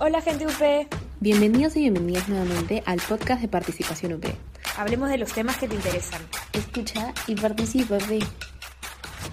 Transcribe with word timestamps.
Hola 0.00 0.20
gente 0.20 0.46
UP. 0.46 0.88
Bienvenidos 1.18 1.74
y 1.74 1.80
bienvenidas 1.80 2.28
nuevamente 2.28 2.84
al 2.86 3.00
podcast 3.00 3.42
de 3.42 3.48
Participación 3.48 4.12
UP. 4.12 4.26
Hablemos 4.76 5.08
de 5.08 5.18
los 5.18 5.32
temas 5.32 5.58
que 5.58 5.66
te 5.66 5.74
interesan. 5.74 6.24
Escucha 6.52 7.12
y 7.26 7.34
participa, 7.34 7.96
UP. 7.96 8.22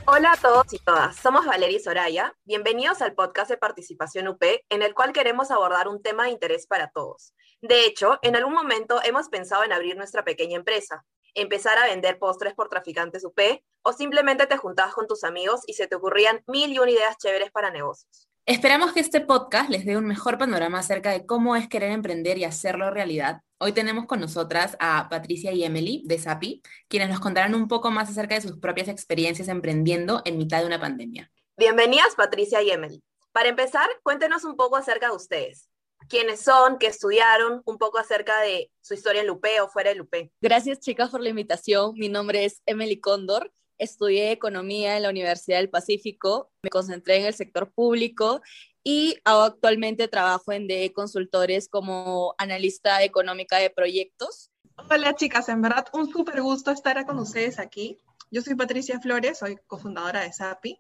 Hola 0.08 0.32
a 0.32 0.38
todos 0.38 0.74
y 0.74 0.80
todas, 0.80 1.18
somos 1.18 1.46
Valeria 1.46 1.78
y 1.78 1.80
Soraya. 1.80 2.34
Bienvenidos 2.46 3.04
al 3.04 3.14
podcast 3.14 3.52
de 3.52 3.58
Participación 3.58 4.28
UP, 4.28 4.42
en 4.70 4.82
el 4.82 4.96
cual 4.96 5.14
queremos 5.14 5.52
abordar 5.52 5.88
un 5.88 6.02
tema 6.02 6.24
de 6.24 6.32
interés 6.32 6.66
para 6.66 6.90
todos. 6.90 7.36
De 7.62 7.86
hecho, 7.86 8.18
en 8.24 8.36
algún 8.36 8.54
momento 8.54 9.00
hemos 9.04 9.30
pensado 9.30 9.64
en 9.66 9.72
abrir 9.72 9.96
nuestra 9.96 10.24
pequeña 10.24 10.58
empresa, 10.58 11.06
empezar 11.36 11.78
a 11.78 11.86
vender 11.86 12.18
postres 12.18 12.56
por 12.56 12.70
traficantes 12.70 13.24
UP, 13.24 13.40
o 13.84 13.94
simplemente 13.94 14.48
te 14.48 14.58
juntabas 14.58 14.96
con 14.96 15.06
tus 15.06 15.24
amigos 15.26 15.62
y 15.68 15.74
se 15.74 15.86
te 15.86 15.96
ocurrían 15.96 16.44
mil 16.48 16.72
y 16.72 16.80
una 16.80 16.90
ideas 16.90 17.20
chéveres 17.20 17.52
para 17.52 17.70
negocios. 17.70 18.28
Esperamos 18.48 18.94
que 18.94 19.00
este 19.00 19.22
podcast 19.22 19.72
les 19.72 19.86
dé 19.86 19.98
un 19.98 20.06
mejor 20.06 20.38
panorama 20.38 20.78
acerca 20.78 21.10
de 21.10 21.26
cómo 21.26 21.56
es 21.56 21.68
querer 21.68 21.90
emprender 21.90 22.38
y 22.38 22.44
hacerlo 22.44 22.92
realidad. 22.92 23.42
Hoy 23.58 23.72
tenemos 23.72 24.06
con 24.06 24.20
nosotras 24.20 24.78
a 24.80 25.10
Patricia 25.10 25.52
y 25.52 25.64
Emily 25.64 26.04
de 26.06 26.20
SAPI, 26.20 26.62
quienes 26.88 27.10
nos 27.10 27.20
contarán 27.20 27.56
un 27.56 27.68
poco 27.68 27.90
más 27.90 28.08
acerca 28.08 28.36
de 28.36 28.42
sus 28.42 28.60
propias 28.60 28.88
experiencias 28.88 29.48
emprendiendo 29.48 30.22
en 30.26 30.38
mitad 30.38 30.60
de 30.60 30.68
una 30.68 30.80
pandemia. 30.80 31.32
Bienvenidas 31.58 32.14
Patricia 32.16 32.62
y 32.62 32.70
Emily. 32.70 33.02
Para 33.32 33.50
empezar, 33.50 33.90
cuéntenos 34.04 34.44
un 34.44 34.56
poco 34.56 34.76
acerca 34.76 35.10
de 35.10 35.16
ustedes. 35.16 35.68
¿Quiénes 36.08 36.40
son? 36.40 36.78
¿Qué 36.78 36.86
estudiaron? 36.86 37.64
Un 37.66 37.80
poco 37.80 37.98
acerca 37.98 38.40
de 38.42 38.70
su 38.80 38.94
historia 38.94 39.22
en 39.22 39.28
Lupe 39.28 39.60
o 39.60 39.70
fuera 39.70 39.90
de 39.90 39.96
Lupe. 39.96 40.32
Gracias 40.40 40.80
chicas 40.82 41.10
por 41.10 41.22
la 41.22 41.30
invitación. 41.30 41.94
Mi 41.96 42.10
nombre 42.10 42.46
es 42.46 42.62
Emily 42.68 43.00
Cóndor 43.00 43.52
estudié 43.78 44.32
economía 44.32 44.98
en 44.98 45.04
la 45.04 45.10
Universidad 45.10 45.58
del 45.58 45.70
Pacífico, 45.70 46.52
me 46.62 46.70
concentré 46.70 47.18
en 47.18 47.26
el 47.26 47.34
sector 47.34 47.72
público 47.72 48.42
y 48.84 49.18
actualmente 49.24 50.08
trabajo 50.08 50.52
en 50.52 50.68
DE 50.68 50.94
Consultores 50.94 51.68
como 51.68 52.36
analista 52.38 53.04
económica 53.04 53.58
de 53.58 53.70
proyectos. 53.70 54.52
Hola 54.90 55.16
chicas, 55.16 55.50
en 55.50 55.62
verdad 55.62 55.88
un 55.94 56.10
súper 56.10 56.42
gusto 56.42 56.72
estar 56.72 57.04
con 57.06 57.18
ustedes 57.18 57.60
aquí. 57.60 57.98
Yo 58.30 58.42
soy 58.42 58.56
Patricia 58.56 59.00
Flores, 59.00 59.40
soy 59.40 59.58
cofundadora 59.68 60.22
de 60.22 60.34
SAPI. 60.34 60.78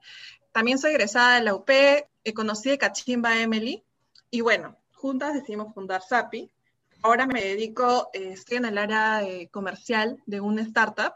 También 0.52 0.78
soy 0.78 0.92
egresada 0.92 1.36
de 1.36 1.44
la 1.44 1.56
UP, 1.56 1.70
conocí 2.36 2.70
de 2.70 2.78
Cachimba 2.78 3.42
Emily 3.42 3.84
y 4.30 4.42
bueno, 4.42 4.78
juntas 4.94 5.34
decidimos 5.34 5.74
fundar 5.74 6.02
SAPI. 6.02 6.52
Ahora 7.02 7.28
me 7.28 7.42
dedico, 7.42 8.09
eh, 8.14 8.32
estoy 8.34 8.58
en 8.58 8.66
el 8.66 8.78
área 8.78 9.22
comercial 9.52 10.22
de 10.26 10.42
una 10.42 10.62
startup 10.62 11.14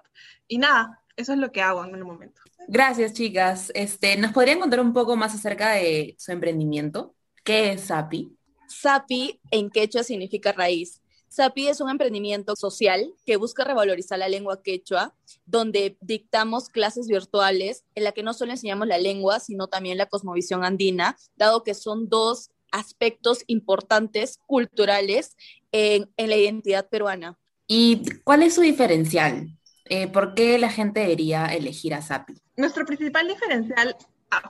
y 0.47 0.57
nada, 0.57 0.98
eso 1.19 1.33
es 1.33 1.39
lo 1.39 1.51
que 1.51 1.61
hago 1.61 1.83
en 1.83 1.93
el 1.93 2.05
momento. 2.05 2.41
Gracias, 2.67 3.13
chicas. 3.13 3.71
Este, 3.75 4.15
¿Nos 4.15 4.31
podrían 4.31 4.59
contar 4.59 4.79
un 4.79 4.93
poco 4.93 5.15
más 5.17 5.35
acerca 5.35 5.71
de 5.71 6.15
su 6.17 6.31
emprendimiento? 6.31 7.13
¿Qué 7.43 7.73
es 7.73 7.81
SAPI? 7.81 8.35
SAPI 8.67 9.41
en 9.51 9.69
quechua 9.69 10.03
significa 10.03 10.53
raíz. 10.53 11.01
SAPI 11.27 11.67
es 11.67 11.81
un 11.81 11.89
emprendimiento 11.89 12.55
social 12.55 13.13
que 13.25 13.35
busca 13.35 13.63
revalorizar 13.63 14.17
la 14.17 14.29
lengua 14.29 14.63
quechua, 14.63 15.13
donde 15.45 15.97
dictamos 15.99 16.69
clases 16.69 17.07
virtuales 17.07 17.83
en 17.95 18.05
la 18.05 18.13
que 18.13 18.23
no 18.23 18.33
solo 18.33 18.51
enseñamos 18.51 18.87
la 18.87 18.97
lengua, 18.97 19.39
sino 19.39 19.67
también 19.67 19.97
la 19.97 20.07
cosmovisión 20.07 20.63
andina, 20.63 21.17
dado 21.35 21.63
que 21.63 21.73
son 21.73 22.07
dos 22.07 22.49
aspectos 22.71 23.43
importantes 23.47 24.39
culturales 24.47 25.35
en, 25.71 26.09
en 26.17 26.29
la 26.29 26.37
identidad 26.37 26.87
peruana. 26.87 27.37
¿Y 27.67 28.03
cuál 28.23 28.41
es 28.43 28.55
su 28.55 28.61
diferencial? 28.61 29.58
Eh, 29.89 30.07
¿por 30.07 30.35
qué 30.35 30.57
la 30.57 30.69
gente 30.69 31.01
debería 31.01 31.47
elegir 31.47 31.93
a 31.93 32.01
SAPI? 32.01 32.35
Nuestro 32.55 32.85
principal 32.85 33.27
diferencial 33.27 33.95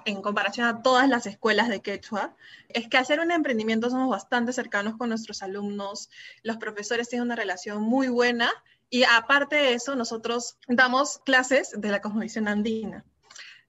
en 0.06 0.22
comparación 0.22 0.68
a 0.68 0.82
todas 0.82 1.08
las 1.08 1.26
escuelas 1.26 1.70
de 1.70 1.82
quechua, 1.82 2.36
es 2.70 2.88
que 2.88 2.98
hacer 2.98 3.20
un 3.20 3.32
emprendimiento 3.32 3.90
somos 3.90 4.10
bastante 4.10 4.54
cercanos 4.54 4.98
con 4.98 5.10
nuestros 5.10 5.42
alumnos, 5.42 6.10
los 6.44 6.58
profesores 6.58 7.10
tienen 7.10 7.26
una 7.26 7.36
relación 7.36 7.82
muy 7.82 8.08
buena 8.10 8.52
y 8.90 9.04
aparte 9.04 9.56
de 9.56 9.74
eso 9.74 9.96
nosotros 9.96 10.58
damos 10.68 11.20
clases 11.20 11.72
de 11.78 11.90
la 11.90 12.02
cosmovisión 12.02 12.48
andina. 12.48 13.06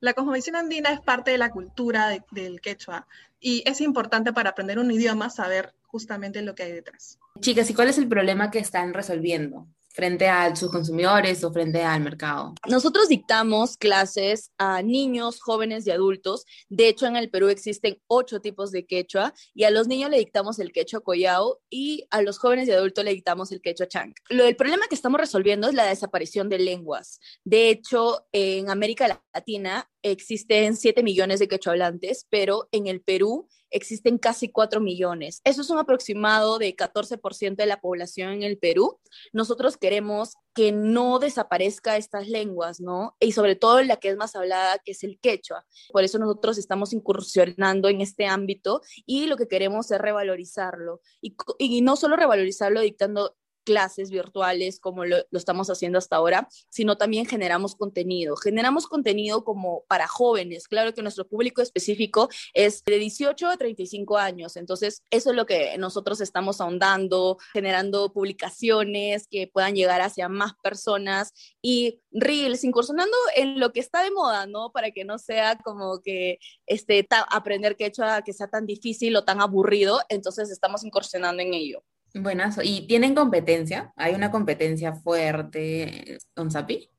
La 0.01 0.15
cosmovisión 0.15 0.57
andina 0.57 0.91
es 0.91 1.01
parte 1.01 1.31
de 1.31 1.39
la 1.39 1.51
cultura 1.51 2.09
del 2.31 2.61
quechua 2.61 3.07
y 3.39 3.63
es 3.67 3.81
importante 3.81 4.33
para 4.33 4.51
aprender 4.51 4.79
un 4.79 4.91
idioma 4.91 5.29
saber 5.29 5.75
justamente 5.87 6.41
lo 6.43 6.55
que 6.55 6.63
hay 6.63 6.73
detrás. 6.73 7.19
Chicas, 7.41 7.69
¿y 7.69 7.75
cuál 7.75 7.89
es 7.89 7.99
el 7.99 8.09
problema 8.09 8.51
que 8.51 8.59
están 8.59 8.95
resolviendo? 8.95 9.67
Frente 9.93 10.29
a 10.29 10.55
sus 10.55 10.71
consumidores 10.71 11.43
o 11.45 11.53
frente 11.53 11.83
al 11.83 12.01
mercado? 12.01 12.55
Nosotros 12.69 13.09
dictamos 13.09 13.77
clases 13.77 14.53
a 14.59 14.83
niños, 14.83 15.41
jóvenes 15.41 15.87
y 15.87 15.91
adultos. 15.91 16.45
De 16.69 16.89
hecho, 16.89 17.07
en 17.07 17.17
el 17.17 17.31
Perú 17.31 17.49
existen 17.49 18.01
ocho 18.07 18.41
tipos 18.41 18.71
de 18.71 18.87
quechua 18.87 19.35
y 19.55 19.65
a 19.65 19.71
los 19.71 19.89
niños 19.89 20.11
le 20.11 20.19
dictamos 20.19 20.59
el 20.59 20.73
quechua 20.73 21.01
collao 21.01 21.61
y 21.69 22.07
a 22.11 22.23
los 22.23 22.39
jóvenes 22.39 22.69
y 22.69 22.73
adultos 22.73 23.05
le 23.05 23.13
dictamos 23.13 23.53
el 23.53 23.61
quechua 23.61 23.89
chang. 23.89 24.13
Lo 24.29 24.45
del 24.45 24.57
problema 24.57 24.87
que 24.89 24.95
estamos 24.95 25.21
resolviendo 25.21 25.69
es 25.69 25.75
la 25.75 25.87
desaparición 25.87 26.49
de 26.49 26.59
lenguas. 26.59 27.21
De 27.45 27.71
hecho, 27.71 28.27
en 28.33 28.71
América 28.71 29.23
Latina 29.35 29.91
existen 30.03 30.77
7 30.77 31.03
millones 31.03 31.41
de 31.41 31.49
quechua 31.49 31.73
hablantes, 31.73 32.27
pero 32.31 32.69
en 32.73 32.87
el 32.87 33.01
Perú 33.01 33.49
existen 33.71 34.19
casi 34.19 34.51
4 34.51 34.81
millones. 34.81 35.41
Eso 35.45 35.63
es 35.63 35.71
un 35.71 35.79
aproximado 35.79 36.59
de 36.59 36.75
14% 36.77 37.57
de 37.57 37.67
la 37.67 37.81
población 37.81 38.33
en 38.33 38.43
el 38.43 38.59
Perú. 38.59 38.99
Nosotros 39.33 39.77
queremos 39.77 40.35
que 40.55 40.73
no 40.73 41.19
desaparezca 41.19 41.97
estas 41.97 42.29
lenguas, 42.29 42.81
¿no? 42.81 43.17
Y 43.21 43.33
sobre 43.33 43.57
todo 43.57 43.83
la 43.83 43.97
que 43.97 44.09
es 44.09 44.17
más 44.17 44.35
hablada, 44.35 44.79
que 44.79 44.93
es 44.93 45.05
el 45.05 45.19
quechua. 45.21 45.65
Por 45.93 46.05
eso 46.05 46.19
nosotros 46.19 46.59
estamos 46.59 46.93
incursionando 46.93 47.89
en 47.89 48.01
este 48.01 48.27
ámbito 48.27 48.83
y 49.07 49.27
lo 49.27 49.37
que 49.37 49.49
queremos 49.49 49.91
es 49.91 50.01
revalorizarlo. 50.01 51.01
Y, 51.21 51.37
y 51.59 51.83
no 51.83 51.97
solo 51.97 52.17
revalorizarlo 52.17 52.81
dictando 52.81 53.37
clases 53.65 54.11
virtuales 54.11 54.81
como 54.81 55.05
lo, 55.05 55.19
estamos 55.33 55.71
haciendo 55.71 55.99
hasta 55.99 56.17
ahora, 56.17 56.49
sino 56.69 56.97
también 56.97 57.27
generamos 57.27 57.75
contenido. 57.77 58.37
Generamos 58.37 58.87
contenido 58.87 59.45
como 59.45 59.85
para 59.89 60.07
jóvenes. 60.07 60.69
Claro 60.69 60.95
que 60.95 61.03
nuestro 61.03 61.27
público 61.27 61.63
específico 61.63 62.29
es 62.55 62.85
de 62.85 62.99
18 62.99 63.49
a 63.49 63.57
35 63.57 64.19
años. 64.19 64.57
Entonces, 64.57 65.03
eso 65.11 65.31
es 65.31 65.37
lo 65.37 65.47
que 65.47 65.77
nosotros 65.79 66.21
estamos 66.21 66.61
ahondando, 66.61 67.39
generando 67.53 68.13
publicaciones 68.13 69.27
que 69.29 69.47
puedan 69.47 69.75
llegar 69.75 70.01
hacia 70.01 70.29
más 70.29 70.53
personas 70.63 71.33
y 71.63 72.01
reels, 72.11 72.65
incursionando 72.65 73.17
en 73.37 73.61
lo 73.61 73.73
que 73.73 73.81
está 73.81 74.03
de 74.03 74.11
moda, 74.11 74.47
¿no? 74.47 74.73
Para 74.73 74.91
que 74.91 75.05
no 75.05 75.19
sea 75.19 75.57
como 75.57 76.01
que 76.03 76.39
este, 76.67 77.07
aprender 77.31 77.77
que 77.77 77.93
sea 77.93 78.49
tan 78.49 78.67
difícil 78.67 79.17
o 79.17 79.25
tan 79.25 79.41
aburrido. 79.41 80.01
Entonces, 80.09 80.51
estamos 80.51 80.85
incursionando 80.85 81.43
en 81.43 81.55
ello. 81.55 81.85
Buenas. 82.15 82.59
¿Y 82.63 82.87
tienen 82.87 83.15
competencia? 83.15 83.93
¿Hay 83.97 84.15
una 84.15 84.31
competencia 84.31 84.95
fuerte 84.95 86.19
con 86.35 86.51
SAPI? 86.51 86.91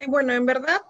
Eh, 0.00 0.06
bueno, 0.08 0.32
en 0.32 0.46
verdad, 0.46 0.80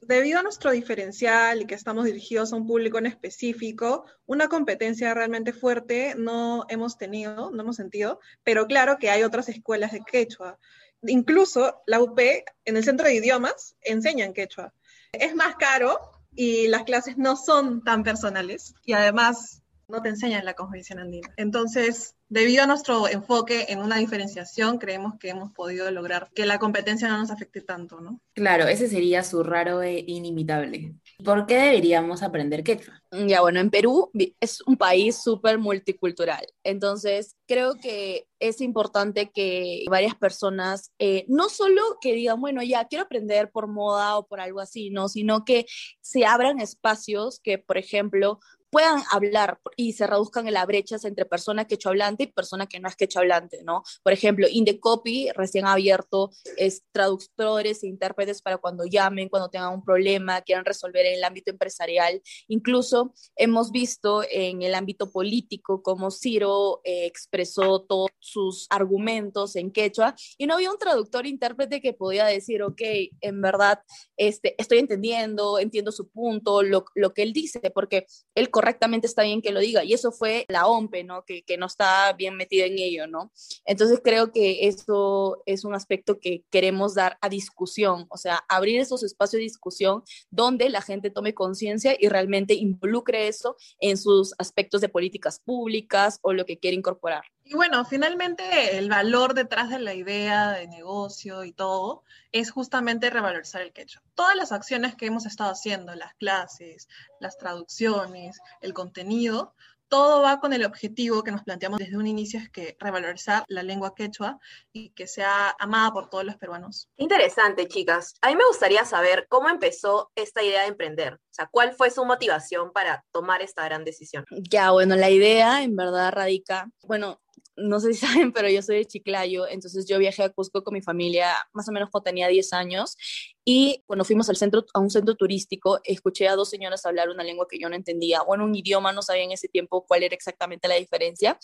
debido 0.00 0.38
a 0.38 0.42
nuestro 0.42 0.70
diferencial 0.70 1.62
y 1.62 1.66
que 1.66 1.74
estamos 1.74 2.06
dirigidos 2.06 2.52
a 2.52 2.56
un 2.56 2.66
público 2.66 2.98
en 2.98 3.06
específico, 3.06 4.06
una 4.26 4.48
competencia 4.48 5.12
realmente 5.12 5.52
fuerte 5.52 6.14
no 6.16 6.64
hemos 6.68 6.96
tenido, 6.96 7.50
no 7.50 7.62
hemos 7.62 7.76
sentido, 7.76 8.20
pero 8.44 8.66
claro 8.66 8.98
que 8.98 9.10
hay 9.10 9.22
otras 9.22 9.48
escuelas 9.48 9.92
de 9.92 10.00
quechua. 10.00 10.58
Incluso 11.02 11.82
la 11.86 12.00
UP, 12.00 12.18
en 12.64 12.76
el 12.76 12.84
centro 12.84 13.06
de 13.06 13.14
idiomas, 13.14 13.76
enseñan 13.82 14.32
quechua. 14.32 14.72
Es 15.12 15.34
más 15.34 15.56
caro 15.56 15.98
y 16.34 16.68
las 16.68 16.84
clases 16.84 17.18
no 17.18 17.36
son 17.36 17.82
tan 17.84 18.02
personales 18.02 18.74
y 18.84 18.92
además 18.92 19.62
no 19.88 20.02
te 20.02 20.10
enseñan 20.10 20.44
la 20.44 20.54
cosmovisión 20.54 20.98
andina. 20.98 21.32
Entonces, 21.36 22.14
debido 22.28 22.62
a 22.62 22.66
nuestro 22.66 23.08
enfoque 23.08 23.66
en 23.70 23.80
una 23.80 23.96
diferenciación, 23.96 24.78
creemos 24.78 25.14
que 25.18 25.30
hemos 25.30 25.50
podido 25.52 25.90
lograr 25.90 26.28
que 26.34 26.44
la 26.44 26.58
competencia 26.58 27.08
no 27.08 27.18
nos 27.18 27.30
afecte 27.30 27.62
tanto, 27.62 28.00
¿no? 28.00 28.20
Claro, 28.34 28.66
ese 28.66 28.88
sería 28.88 29.24
su 29.24 29.42
raro 29.42 29.82
e 29.82 30.04
inimitable. 30.06 30.94
¿Por 31.24 31.46
qué 31.46 31.56
deberíamos 31.56 32.22
aprender 32.22 32.62
quechua? 32.62 33.02
Ya, 33.10 33.40
bueno, 33.40 33.60
en 33.60 33.70
Perú 33.70 34.10
es 34.40 34.60
un 34.66 34.76
país 34.76 35.16
súper 35.16 35.58
multicultural, 35.58 36.46
entonces 36.62 37.36
creo 37.46 37.74
que 37.74 38.26
es 38.38 38.60
importante 38.60 39.30
que 39.34 39.84
varias 39.88 40.14
personas, 40.14 40.92
eh, 40.98 41.24
no 41.28 41.48
solo 41.48 41.80
que 42.00 42.12
digan, 42.12 42.40
bueno, 42.40 42.62
ya 42.62 42.84
quiero 42.84 43.04
aprender 43.04 43.50
por 43.50 43.66
moda 43.66 44.18
o 44.18 44.26
por 44.26 44.40
algo 44.40 44.60
así, 44.60 44.90
¿no? 44.90 45.08
Sino 45.08 45.44
que 45.44 45.64
se 46.00 46.26
abran 46.26 46.60
espacios 46.60 47.40
que, 47.42 47.58
por 47.58 47.78
ejemplo, 47.78 48.38
puedan 48.70 49.02
hablar 49.10 49.58
y 49.76 49.92
se 49.92 50.06
reduzcan 50.06 50.52
las 50.52 50.66
brechas 50.66 51.04
entre 51.04 51.24
persona 51.24 51.66
hablante 51.84 52.24
y 52.24 52.26
persona 52.26 52.66
que 52.66 52.80
no 52.80 52.88
es 52.88 53.16
hablante, 53.16 53.62
¿no? 53.64 53.82
Por 54.02 54.12
ejemplo, 54.12 54.46
Indecopy 54.50 55.30
recién 55.34 55.66
ha 55.66 55.72
abierto 55.72 56.30
es 56.56 56.82
traductores 56.92 57.82
e 57.82 57.86
intérpretes 57.86 58.42
para 58.42 58.58
cuando 58.58 58.84
llamen, 58.84 59.28
cuando 59.28 59.48
tengan 59.48 59.72
un 59.72 59.84
problema, 59.84 60.42
quieran 60.42 60.64
resolver 60.64 61.06
en 61.06 61.14
el 61.14 61.24
ámbito 61.24 61.50
empresarial. 61.50 62.20
Incluso 62.48 63.14
hemos 63.36 63.70
visto 63.70 64.22
en 64.30 64.62
el 64.62 64.74
ámbito 64.74 65.10
político 65.10 65.82
cómo 65.82 66.10
Ciro 66.10 66.80
eh, 66.84 67.06
expresó 67.06 67.82
todos 67.82 68.10
sus 68.18 68.66
argumentos 68.70 69.56
en 69.56 69.70
quechua 69.70 70.14
y 70.36 70.46
no 70.46 70.54
había 70.54 70.70
un 70.70 70.78
traductor 70.78 71.26
e 71.26 71.30
intérprete 71.30 71.80
que 71.80 71.92
podía 71.92 72.26
decir, 72.26 72.62
ok, 72.62 72.82
en 73.20 73.40
verdad 73.40 73.80
este, 74.16 74.54
estoy 74.60 74.78
entendiendo, 74.78 75.58
entiendo 75.58 75.92
su 75.92 76.08
punto, 76.08 76.62
lo, 76.62 76.84
lo 76.94 77.14
que 77.14 77.22
él 77.22 77.32
dice, 77.32 77.60
porque 77.70 78.06
él 78.34 78.50
correctamente 78.58 79.06
está 79.06 79.22
bien 79.22 79.40
que 79.40 79.52
lo 79.52 79.60
diga. 79.60 79.84
Y 79.84 79.92
eso 79.92 80.10
fue 80.10 80.44
la 80.48 80.66
OMPE, 80.66 81.04
¿no? 81.04 81.24
Que, 81.24 81.44
no 81.56 81.66
está 81.66 82.12
bien 82.14 82.36
metida 82.36 82.64
en 82.64 82.76
ello, 82.76 83.06
¿no? 83.06 83.30
Entonces 83.64 84.00
creo 84.02 84.32
que 84.32 84.66
eso 84.66 85.40
es 85.46 85.64
un 85.64 85.74
aspecto 85.74 86.18
que 86.18 86.42
queremos 86.50 86.96
dar 86.96 87.18
a 87.20 87.28
discusión, 87.28 88.06
o 88.10 88.16
sea, 88.16 88.42
abrir 88.48 88.80
esos 88.80 89.04
espacios 89.04 89.38
de 89.38 89.44
discusión 89.44 90.02
donde 90.30 90.70
la 90.70 90.82
gente 90.82 91.10
tome 91.10 91.34
conciencia 91.34 91.96
y 91.96 92.08
realmente 92.08 92.54
involucre 92.54 93.28
eso 93.28 93.56
en 93.78 93.96
sus 93.96 94.34
aspectos 94.38 94.80
de 94.80 94.88
políticas 94.88 95.38
públicas 95.38 96.18
o 96.22 96.32
lo 96.32 96.44
que 96.44 96.58
quiere 96.58 96.76
incorporar. 96.76 97.22
Y 97.50 97.54
bueno, 97.54 97.82
finalmente 97.86 98.76
el 98.76 98.90
valor 98.90 99.32
detrás 99.32 99.70
de 99.70 99.78
la 99.78 99.94
idea 99.94 100.50
de 100.50 100.68
negocio 100.68 101.44
y 101.44 101.52
todo 101.52 102.04
es 102.30 102.50
justamente 102.50 103.08
revalorizar 103.08 103.62
el 103.62 103.72
quechua. 103.72 104.02
Todas 104.14 104.36
las 104.36 104.52
acciones 104.52 104.94
que 104.94 105.06
hemos 105.06 105.24
estado 105.24 105.52
haciendo, 105.52 105.94
las 105.94 106.12
clases, 106.16 106.88
las 107.20 107.38
traducciones, 107.38 108.38
el 108.60 108.74
contenido, 108.74 109.54
todo 109.88 110.20
va 110.20 110.40
con 110.40 110.52
el 110.52 110.66
objetivo 110.66 111.22
que 111.22 111.30
nos 111.30 111.42
planteamos 111.42 111.78
desde 111.78 111.96
un 111.96 112.06
inicio, 112.06 112.38
es 112.38 112.50
que 112.50 112.76
revalorizar 112.78 113.44
la 113.48 113.62
lengua 113.62 113.94
quechua 113.94 114.38
y 114.70 114.90
que 114.90 115.06
sea 115.06 115.56
amada 115.58 115.90
por 115.92 116.10
todos 116.10 116.24
los 116.24 116.36
peruanos. 116.36 116.90
Interesante, 116.98 117.66
chicas. 117.66 118.14
A 118.20 118.28
mí 118.28 118.36
me 118.36 118.46
gustaría 118.46 118.84
saber 118.84 119.26
cómo 119.30 119.48
empezó 119.48 120.12
esta 120.14 120.42
idea 120.42 120.64
de 120.64 120.68
emprender. 120.68 121.14
O 121.14 121.18
sea, 121.30 121.48
¿cuál 121.50 121.72
fue 121.72 121.90
su 121.90 122.04
motivación 122.04 122.72
para 122.74 123.06
tomar 123.10 123.40
esta 123.40 123.64
gran 123.64 123.86
decisión? 123.86 124.26
Ya, 124.50 124.70
bueno, 124.70 124.96
la 124.96 125.08
idea 125.08 125.62
en 125.62 125.76
verdad 125.76 126.12
radica, 126.12 126.68
bueno, 126.82 127.18
no 127.56 127.80
sé 127.80 127.94
si 127.94 128.00
saben, 128.06 128.32
pero 128.32 128.48
yo 128.48 128.62
soy 128.62 128.76
de 128.76 128.84
Chiclayo, 128.86 129.46
entonces 129.48 129.86
yo 129.86 129.98
viajé 129.98 130.22
a 130.22 130.30
Cusco 130.30 130.62
con 130.62 130.74
mi 130.74 130.82
familia 130.82 131.34
más 131.52 131.68
o 131.68 131.72
menos 131.72 131.90
cuando 131.90 132.04
tenía 132.04 132.28
10 132.28 132.52
años 132.52 132.96
y 133.44 133.82
cuando 133.86 134.04
fuimos 134.04 134.28
al 134.28 134.36
centro, 134.36 134.64
a 134.74 134.80
un 134.80 134.90
centro 134.90 135.14
turístico, 135.14 135.80
escuché 135.84 136.28
a 136.28 136.36
dos 136.36 136.50
señoras 136.50 136.84
hablar 136.84 137.08
una 137.08 137.24
lengua 137.24 137.46
que 137.48 137.58
yo 137.58 137.68
no 137.68 137.76
entendía, 137.76 138.22
bueno, 138.22 138.44
un 138.44 138.54
idioma, 138.54 138.92
no 138.92 139.02
sabía 139.02 139.24
en 139.24 139.32
ese 139.32 139.48
tiempo 139.48 139.84
cuál 139.86 140.02
era 140.02 140.14
exactamente 140.14 140.68
la 140.68 140.74
diferencia 140.74 141.38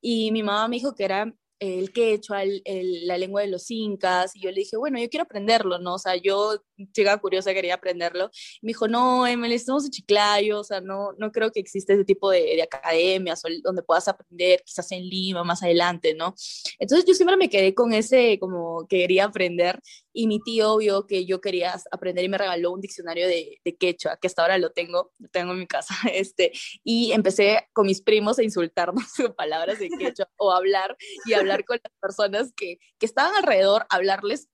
y 0.00 0.32
mi 0.32 0.42
mamá 0.42 0.68
me 0.68 0.76
dijo 0.76 0.94
que 0.94 1.04
era 1.04 1.32
el 1.60 1.92
quechua, 1.92 2.42
el, 2.42 3.06
la 3.06 3.18
lengua 3.18 3.42
de 3.42 3.48
los 3.48 3.70
incas, 3.70 4.34
y 4.34 4.40
yo 4.40 4.50
le 4.50 4.60
dije, 4.60 4.76
bueno, 4.76 4.98
yo 4.98 5.08
quiero 5.08 5.24
aprenderlo, 5.24 5.78
¿no? 5.78 5.94
O 5.94 5.98
sea, 5.98 6.16
yo, 6.16 6.62
chica 6.92 7.16
curiosa, 7.18 7.52
quería 7.52 7.74
aprenderlo. 7.74 8.30
me 8.62 8.70
dijo, 8.70 8.88
no, 8.88 9.26
Emily, 9.26 9.54
estamos 9.54 9.84
en 9.84 9.90
Chiclayo, 9.90 10.60
o 10.60 10.64
sea, 10.64 10.80
no, 10.80 11.12
no 11.18 11.30
creo 11.30 11.52
que 11.52 11.60
exista 11.60 11.92
ese 11.92 12.04
tipo 12.04 12.30
de, 12.30 12.40
de 12.40 12.62
academias 12.62 13.42
donde 13.62 13.82
puedas 13.82 14.08
aprender, 14.08 14.62
quizás 14.64 14.90
en 14.92 15.06
Lima, 15.06 15.44
más 15.44 15.62
adelante, 15.62 16.14
¿no? 16.14 16.34
Entonces 16.78 17.06
yo 17.06 17.14
siempre 17.14 17.36
me 17.36 17.50
quedé 17.50 17.74
con 17.74 17.92
ese, 17.92 18.38
como, 18.40 18.86
que 18.88 19.00
quería 19.00 19.24
aprender, 19.26 19.80
y 20.12 20.26
mi 20.26 20.40
tío 20.40 20.76
vio 20.78 21.06
que 21.06 21.24
yo 21.24 21.40
quería 21.40 21.74
aprender 21.90 22.24
y 22.24 22.28
me 22.28 22.38
regaló 22.38 22.72
un 22.72 22.80
diccionario 22.80 23.26
de, 23.26 23.60
de, 23.64 23.76
quechua, 23.76 24.16
que 24.16 24.26
hasta 24.26 24.42
ahora 24.42 24.58
lo 24.58 24.72
tengo, 24.72 25.12
lo 25.18 25.28
tengo 25.28 25.52
en 25.52 25.58
mi 25.58 25.66
casa, 25.66 25.94
este, 26.12 26.52
y 26.84 27.12
empecé 27.12 27.68
con 27.72 27.86
mis 27.86 28.02
primos 28.02 28.38
a 28.38 28.42
insultarnos 28.42 29.04
con 29.16 29.34
palabras 29.34 29.78
de 29.78 29.88
quechua 29.88 30.28
o 30.36 30.52
hablar 30.52 30.96
y 31.24 31.34
hablar 31.34 31.64
con 31.64 31.78
las 31.82 31.92
personas 32.00 32.52
que, 32.54 32.78
que 32.98 33.06
estaban 33.06 33.34
alrededor, 33.36 33.86
hablarles 33.88 34.48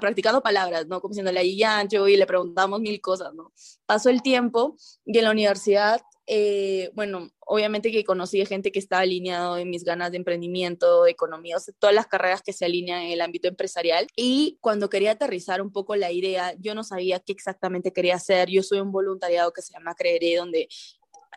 practicando 0.00 0.42
palabras, 0.42 0.86
¿no? 0.88 1.00
Como 1.00 1.12
diciéndole 1.12 1.40
ahí 1.40 1.62
ancho 1.62 2.06
y 2.06 2.16
le 2.16 2.26
preguntamos 2.26 2.80
mil 2.80 3.00
cosas, 3.00 3.32
¿no? 3.34 3.52
Pasó 3.86 4.10
el 4.10 4.22
tiempo 4.22 4.76
y 5.06 5.16
en 5.16 5.24
la 5.24 5.30
universidad 5.30 6.02
eh, 6.30 6.90
bueno, 6.92 7.30
obviamente 7.46 7.90
que 7.90 8.04
conocí 8.04 8.44
gente 8.44 8.70
que 8.70 8.78
estaba 8.78 9.00
alineado 9.00 9.56
en 9.56 9.70
mis 9.70 9.82
ganas 9.82 10.10
de 10.10 10.18
emprendimiento, 10.18 11.04
de 11.04 11.10
economía, 11.10 11.56
o 11.56 11.60
sea, 11.60 11.72
todas 11.78 11.94
las 11.94 12.06
carreras 12.06 12.42
que 12.42 12.52
se 12.52 12.66
alinean 12.66 13.02
en 13.02 13.12
el 13.12 13.22
ámbito 13.22 13.48
empresarial. 13.48 14.06
Y 14.14 14.58
cuando 14.60 14.90
quería 14.90 15.12
aterrizar 15.12 15.62
un 15.62 15.72
poco 15.72 15.96
la 15.96 16.12
idea, 16.12 16.54
yo 16.58 16.74
no 16.74 16.84
sabía 16.84 17.18
qué 17.20 17.32
exactamente 17.32 17.94
quería 17.94 18.16
hacer. 18.16 18.50
Yo 18.50 18.62
soy 18.62 18.80
un 18.80 18.92
voluntariado 18.92 19.52
que 19.52 19.62
se 19.62 19.72
llama 19.72 19.94
Creeré, 19.94 20.36
donde 20.36 20.68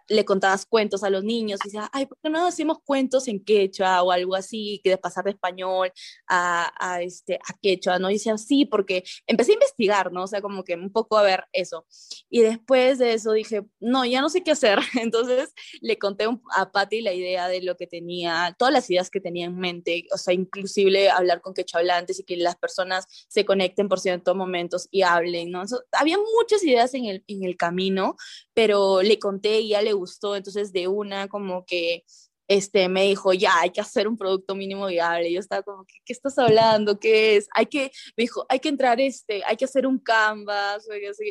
le 0.08 0.26
contabas 0.26 0.66
cuentos 0.66 1.04
a 1.04 1.10
los 1.10 1.24
niños 1.24 1.60
y 1.64 1.70
decía, 1.70 1.90
ay, 1.94 2.06
¿por 2.06 2.18
qué 2.22 2.30
no 2.30 2.46
hacemos 2.46 2.80
cuentos 2.84 3.28
en 3.28 3.44
quechua 3.44 4.02
o 4.04 4.12
algo 4.12 4.36
así, 4.36 4.82
que 4.84 4.92
de 4.92 4.98
pasar 4.98 5.26
de 5.26 5.32
español 5.32 5.92
a, 6.28 6.72
a, 6.80 7.02
este, 7.02 7.36
a 7.36 7.54
quechua, 7.62 8.00
¿no? 8.00 8.10
Y 8.10 8.14
decía, 8.14 8.38
sí, 8.38 8.66
porque 8.66 9.04
empecé 9.28 9.52
a 9.52 9.56
investigar, 9.56 10.12
¿no? 10.12 10.24
O 10.24 10.28
sea, 10.28 10.42
como 10.42 10.64
que 10.64 10.76
un 10.76 10.92
poco 10.92 11.18
a 11.18 11.24
ver 11.24 11.46
eso. 11.54 11.86
Y 12.30 12.42
después 12.42 13.00
de 13.00 13.14
eso 13.14 13.34
dije, 13.34 13.64
no, 13.80 14.06
ya 14.06 14.22
no 14.22 14.30
sé 14.30 14.44
qué 14.44 14.52
hacer. 14.52 14.80
Entonces 15.02 15.54
le 15.82 15.98
conté 15.98 16.28
a 16.56 16.72
Patti 16.72 17.02
la 17.02 17.14
idea 17.14 17.48
de 17.48 17.62
lo 17.62 17.76
que 17.78 17.88
tenía, 17.88 18.56
todas 18.58 18.74
las 18.74 18.90
ideas 18.90 19.10
que 19.10 19.20
tenía 19.20 19.46
en 19.46 19.58
mente, 19.58 20.06
o 20.14 20.18
sea, 20.18 20.34
inclusive 20.34 21.10
hablar 21.10 21.42
con 21.42 21.54
quechua 21.54 21.80
hablantes 21.80 22.20
y 22.20 22.24
que 22.24 22.38
las 22.38 22.56
personas 22.56 23.06
se 23.28 23.46
conecten 23.46 23.90
por 23.90 24.00
ciertos 24.00 24.36
momentos 24.36 24.88
y 24.92 25.02
hablen, 25.02 25.52
¿no? 25.52 25.64
había 25.92 26.18
muchas 26.18 26.64
ideas 26.64 26.94
en 26.94 27.06
el, 27.06 27.24
en 27.28 27.44
el 27.44 27.58
camino, 27.58 28.16
pero 28.62 29.02
le 29.02 29.18
conté 29.18 29.62
y 29.62 29.70
ya 29.70 29.82
le 29.82 29.92
gustó, 29.94 30.36
entonces 30.36 30.72
de 30.72 30.88
una 30.88 31.28
como 31.28 31.66
que 31.66 32.04
este, 32.48 32.90
me 32.90 33.04
dijo, 33.06 33.34
ya, 33.34 33.60
hay 33.60 33.72
que 33.72 33.82
hacer 33.82 34.08
un 34.08 34.18
producto 34.18 34.54
mínimo 34.54 34.86
viable. 34.86 35.32
Yo 35.32 35.40
estaba 35.40 35.64
como, 35.64 35.84
¿qué, 35.86 35.96
qué 36.06 36.14
estás 36.14 36.38
hablando? 36.38 37.00
¿Qué 37.00 37.38
es? 37.38 37.48
Hay 37.56 37.66
que, 37.66 37.92
me 38.16 38.24
dijo, 38.24 38.46
hay 38.50 38.60
que 38.60 38.70
entrar, 38.70 39.02
este, 39.02 39.42
hay 39.48 39.58
que 39.58 39.66
hacer 39.66 39.88
un 39.88 39.98
canvas. 39.98 40.88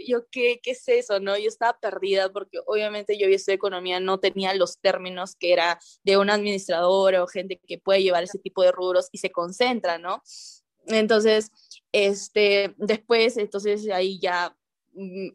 Yo, 0.08 0.26
¿qué, 0.28 0.58
¿qué 0.60 0.72
es 0.72 0.88
eso? 0.88 1.20
¿no? 1.20 1.38
Yo 1.38 1.46
estaba 1.46 1.78
perdida 1.78 2.32
porque 2.32 2.58
obviamente 2.66 3.16
yo 3.16 3.28
de 3.28 3.52
economía, 3.52 4.00
no 4.00 4.18
tenía 4.18 4.52
los 4.54 4.80
términos 4.80 5.36
que 5.36 5.52
era 5.52 5.78
de 6.02 6.16
un 6.16 6.30
administrador 6.30 7.14
o 7.14 7.28
gente 7.28 7.60
que 7.64 7.78
puede 7.78 8.02
llevar 8.02 8.24
ese 8.24 8.40
tipo 8.40 8.64
de 8.64 8.72
rubros 8.72 9.08
y 9.12 9.18
se 9.18 9.30
concentra, 9.30 9.98
¿no? 9.98 10.20
Entonces, 10.86 11.52
este, 11.92 12.74
después, 12.78 13.36
entonces 13.36 13.88
ahí 13.90 14.18
ya 14.18 14.56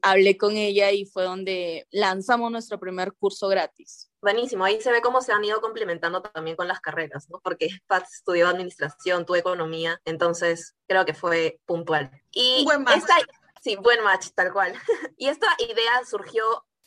hablé 0.02 0.38
con 0.38 0.57
ella 0.57 0.92
y 0.92 1.06
fue 1.06 1.24
donde 1.24 1.88
lanzamos 1.92 2.52
nuestro 2.52 2.80
primer 2.80 3.13
curso 3.13 3.48
gratis. 3.48 4.10
Buenísimo, 4.22 4.66
ahí 4.66 4.81
se 4.81 4.92
ve 4.92 5.02
cómo 5.02 5.22
se 5.22 5.31
han 5.31 5.44
ido 5.46 5.62
complementando 5.62 6.22
también 6.22 6.56
con 6.56 6.68
las 6.68 6.80
carreras, 6.80 7.30
¿no? 7.30 7.40
Porque 7.44 7.69
Pat 7.88 8.04
estudió 8.12 8.48
administración, 8.48 9.25
tu 9.25 9.36
economía, 9.36 10.02
entonces 10.04 10.75
creo 10.88 11.06
que 11.06 11.13
fue 11.13 11.60
puntual. 11.66 12.12
Y 12.31 12.63
buen 12.66 12.84
match. 12.84 12.98
Esta, 12.98 13.16
sí, 13.62 13.75
buen 13.75 14.04
match, 14.04 14.30
tal 14.34 14.52
cual. 14.52 14.74
y 15.18 15.28
esta 15.28 15.48
idea 15.60 16.04
surgió 16.06 16.44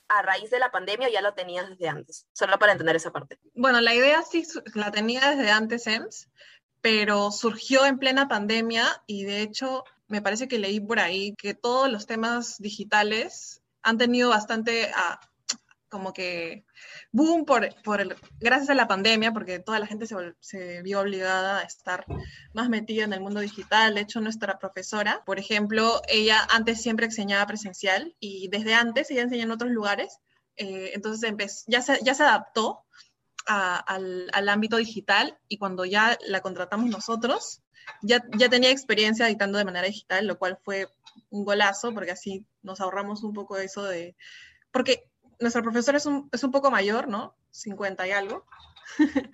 a 0.09 0.23
raíz 0.23 0.51
de 0.51 0.59
la 0.59 0.71
pandemia 0.71 1.09
o 1.09 1.11
ya 1.11 1.23
lo 1.23 1.35
tenías 1.35 1.69
desde 1.69 1.89
antes? 1.89 2.27
Solo 2.33 2.59
para 2.59 2.73
entender 2.73 2.97
esa 2.97 3.13
parte. 3.13 3.39
Bueno, 3.55 3.81
la 3.81 3.95
idea 3.95 4.23
sí 4.23 4.45
la 4.75 4.91
tenía 4.91 5.31
desde 5.31 5.51
antes, 5.51 5.87
EMS, 5.87 6.29
pero 6.81 7.31
surgió 7.31 7.85
en 7.85 7.99
plena 7.99 8.29
pandemia 8.29 9.03
y 9.07 9.25
de 9.25 9.43
hecho 9.43 9.85
me 10.09 10.23
parece 10.23 10.49
que 10.49 10.59
leí 10.59 10.81
por 10.81 10.99
ahí 10.99 11.35
que 11.37 11.55
todos 11.55 11.91
los 11.91 12.07
temas 12.07 12.57
digitales 12.59 13.63
han 13.83 13.99
tenido 13.99 14.31
bastante, 14.31 14.91
ah, 14.95 15.21
como 15.89 16.13
que, 16.13 16.65
boom 17.13 17.45
por, 17.45 17.69
por 17.83 18.01
el, 18.01 18.15
gracias 18.41 18.71
a 18.71 18.75
la 18.75 18.89
pandemia, 18.89 19.33
porque 19.33 19.59
toda 19.59 19.79
la 19.79 19.87
gente 19.87 20.07
se, 20.41 20.83
vio 20.83 21.01
obligada 21.01 21.61
a 21.61 21.63
estar 21.63 22.05
más 22.53 22.69
metida 22.69 23.05
en 23.05 23.13
el 23.13 23.21
mundo 23.21 23.41
digital. 23.41 23.95
De 23.95 24.03
hecho, 24.03 24.21
nuestra 24.21 24.59
profesora, 24.59 25.23
por 25.25 25.39
ejemplo, 25.39 26.03
ella 26.09 26.47
antes 26.51 26.83
siempre 26.83 27.07
enseñaba 27.07 27.47
presencial 27.47 28.15
y 28.19 28.49
desde 28.49 28.75
antes 28.75 29.11
ella 29.11 29.23
enseña 29.23 29.45
en 29.45 29.51
otros 29.51 29.71
lugares. 29.71 30.19
Eh, 30.57 30.91
entonces 30.95 31.65
ya, 31.67 31.83
se, 31.83 32.01
ya 32.03 32.15
se 32.15 32.23
adaptó 32.25 32.85
a, 33.47 33.77
al, 33.77 34.29
al 34.33 34.49
ámbito 34.49 34.77
digital 34.77 35.39
y 35.49 35.57
cuando 35.57 35.85
ya 35.85 36.19
la 36.27 36.41
contratamos 36.41 36.91
nosotros, 36.91 37.63
ya, 38.03 38.25
ya 38.37 38.49
tenía 38.49 38.71
experiencia 38.71 39.27
editando 39.27 39.59
de 39.59 39.65
manera 39.65 39.87
digital, 39.87 40.27
lo 40.27 40.39
cual 40.39 40.59
fue 40.63 40.89
un 41.31 41.45
golazo, 41.45 41.93
porque 41.93 42.13
así 42.13 42.45
nos 42.63 42.81
ahorramos 42.81 43.23
un 43.23 43.33
poco 43.33 43.59
eso 43.59 43.85
de... 43.85 44.17
Porque 44.71 45.09
nuestra 45.41 45.63
profesora 45.63 45.99
es 45.99 46.07
un, 46.07 46.29
es 46.33 46.43
un 46.45 46.53
poco 46.53 46.71
mayor, 46.71 47.09
¿no? 47.09 47.37
50 47.51 48.07
y 48.07 48.11
algo. 48.11 48.45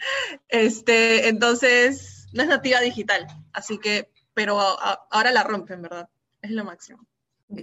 este, 0.49 1.29
entonces, 1.29 2.27
no 2.33 2.43
es 2.43 2.49
nativa 2.49 2.81
digital, 2.81 3.27
así 3.53 3.79
que, 3.79 4.11
pero 4.35 4.59
ahora 4.59 5.33
la 5.33 5.43
rompen, 5.43 5.83
¿verdad? 5.83 6.09
Es 6.43 6.51
lo 6.51 6.65
máximo. 6.65 7.07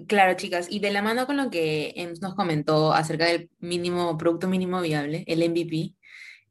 Claro, 0.07 0.35
chicas, 0.35 0.67
y 0.69 0.79
de 0.79 0.91
la 0.91 1.01
mano 1.01 1.25
con 1.25 1.37
lo 1.37 1.49
que 1.49 2.13
nos 2.21 2.35
comentó 2.35 2.93
acerca 2.93 3.25
del 3.25 3.49
mínimo, 3.59 4.17
producto 4.17 4.47
mínimo 4.47 4.79
viable, 4.81 5.23
el 5.27 5.47
MVP, 5.49 5.95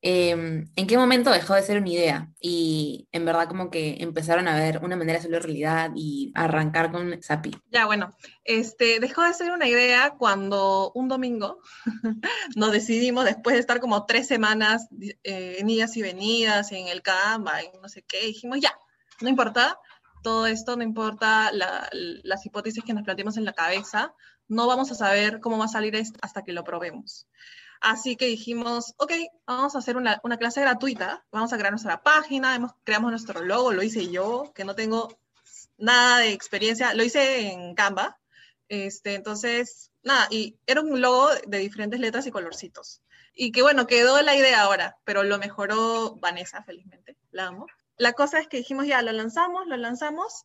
eh, 0.03 0.31
¿en 0.31 0.87
qué 0.87 0.97
momento 0.97 1.31
dejó 1.31 1.55
de 1.55 1.63
ser 1.63 1.79
una 1.79 1.91
idea? 1.91 2.33
Y 2.41 3.09
en 3.13 3.25
verdad 3.25 3.49
como 3.49 3.71
que 3.71 3.99
empezaron 4.01 4.49
a 4.49 4.55
ver 4.55 4.81
una 4.83 4.97
manera 4.97 5.15
de 5.15 5.19
hacerlo 5.19 5.41
realidad 5.41 5.91
y 5.95 6.33
arrancar 6.35 6.91
con 6.91 7.23
Sapi. 7.23 7.51
Ya, 7.71 7.85
bueno, 7.85 8.11
este, 8.45 8.99
dejó 8.99 9.23
de 9.23 9.35
ser 9.35 9.51
una 9.51 9.69
idea 9.69 10.15
cuando 10.19 10.91
un 10.95 11.09
domingo 11.09 11.61
nos 12.57 12.73
decidimos, 12.73 13.27
después 13.27 13.55
de 13.55 13.61
estar 13.61 13.81
como 13.81 14.07
tres 14.07 14.27
semanas 14.27 14.89
eh, 15.23 15.57
en 15.59 15.69
idas 15.69 15.97
y 15.97 16.03
venidas, 16.03 16.73
en 16.73 16.89
el 16.89 17.03
Canva, 17.03 17.61
en 17.61 17.71
no 17.83 17.89
sé 17.89 18.03
qué, 18.03 18.25
dijimos, 18.27 18.61
ya, 18.61 18.73
no 19.21 19.29
importa 19.29 19.79
todo 20.23 20.47
esto, 20.47 20.77
no 20.77 20.83
importa 20.83 21.51
la, 21.53 21.89
las 21.93 22.45
hipótesis 22.47 22.85
que 22.85 22.95
nos 22.95 23.05
planteemos 23.05 23.37
en 23.37 23.45
la 23.45 23.53
cabeza, 23.53 24.15
no 24.49 24.67
vamos 24.67 24.91
a 24.91 24.95
saber 24.95 25.41
cómo 25.41 25.59
va 25.59 25.67
a 25.67 25.69
salir 25.69 25.95
esto 25.95 26.19
hasta 26.23 26.43
que 26.43 26.53
lo 26.53 26.65
probemos. 26.65 27.29
Así 27.81 28.17
que 28.17 28.27
dijimos, 28.27 28.95
ok, 28.99 29.13
vamos 29.47 29.75
a 29.75 29.79
hacer 29.79 29.97
una, 29.97 30.21
una 30.23 30.37
clase 30.37 30.61
gratuita, 30.61 31.25
vamos 31.33 31.53
a 31.53 31.57
crear 31.57 31.73
nuestra 31.73 32.03
página, 32.03 32.55
hemos, 32.55 32.73
creamos 32.85 33.11
nuestro 33.11 33.43
logo, 33.43 33.73
lo 33.73 33.83
hice 33.83 34.11
yo, 34.11 34.53
que 34.55 34.65
no 34.65 34.75
tengo 34.75 35.19
nada 35.79 36.19
de 36.19 36.33
experiencia, 36.33 36.95
lo 36.95 37.03
hice 37.03 37.53
en 37.53 37.75
Canva. 37.75 38.19
Este, 38.69 39.15
entonces, 39.15 39.91
nada, 40.03 40.29
y 40.31 40.59
era 40.67 40.83
un 40.83 41.01
logo 41.01 41.29
de 41.47 41.59
diferentes 41.59 41.99
letras 42.01 42.27
y 42.27 42.31
colorcitos. 42.31 43.03
Y 43.35 43.51
que 43.51 43.63
bueno, 43.63 43.87
quedó 43.87 44.21
la 44.21 44.37
idea 44.37 44.61
ahora, 44.61 44.99
pero 45.05 45.23
lo 45.23 45.39
mejoró 45.39 46.17
Vanessa, 46.17 46.63
felizmente, 46.63 47.17
la 47.31 47.47
amo. 47.47 47.67
La 47.97 48.13
cosa 48.13 48.39
es 48.41 48.49
que 48.49 48.59
dijimos 48.59 48.87
ya, 48.87 49.01
lo 49.03 49.13
lanzamos, 49.13 49.67
lo 49.67 49.77
lanzamos, 49.77 50.45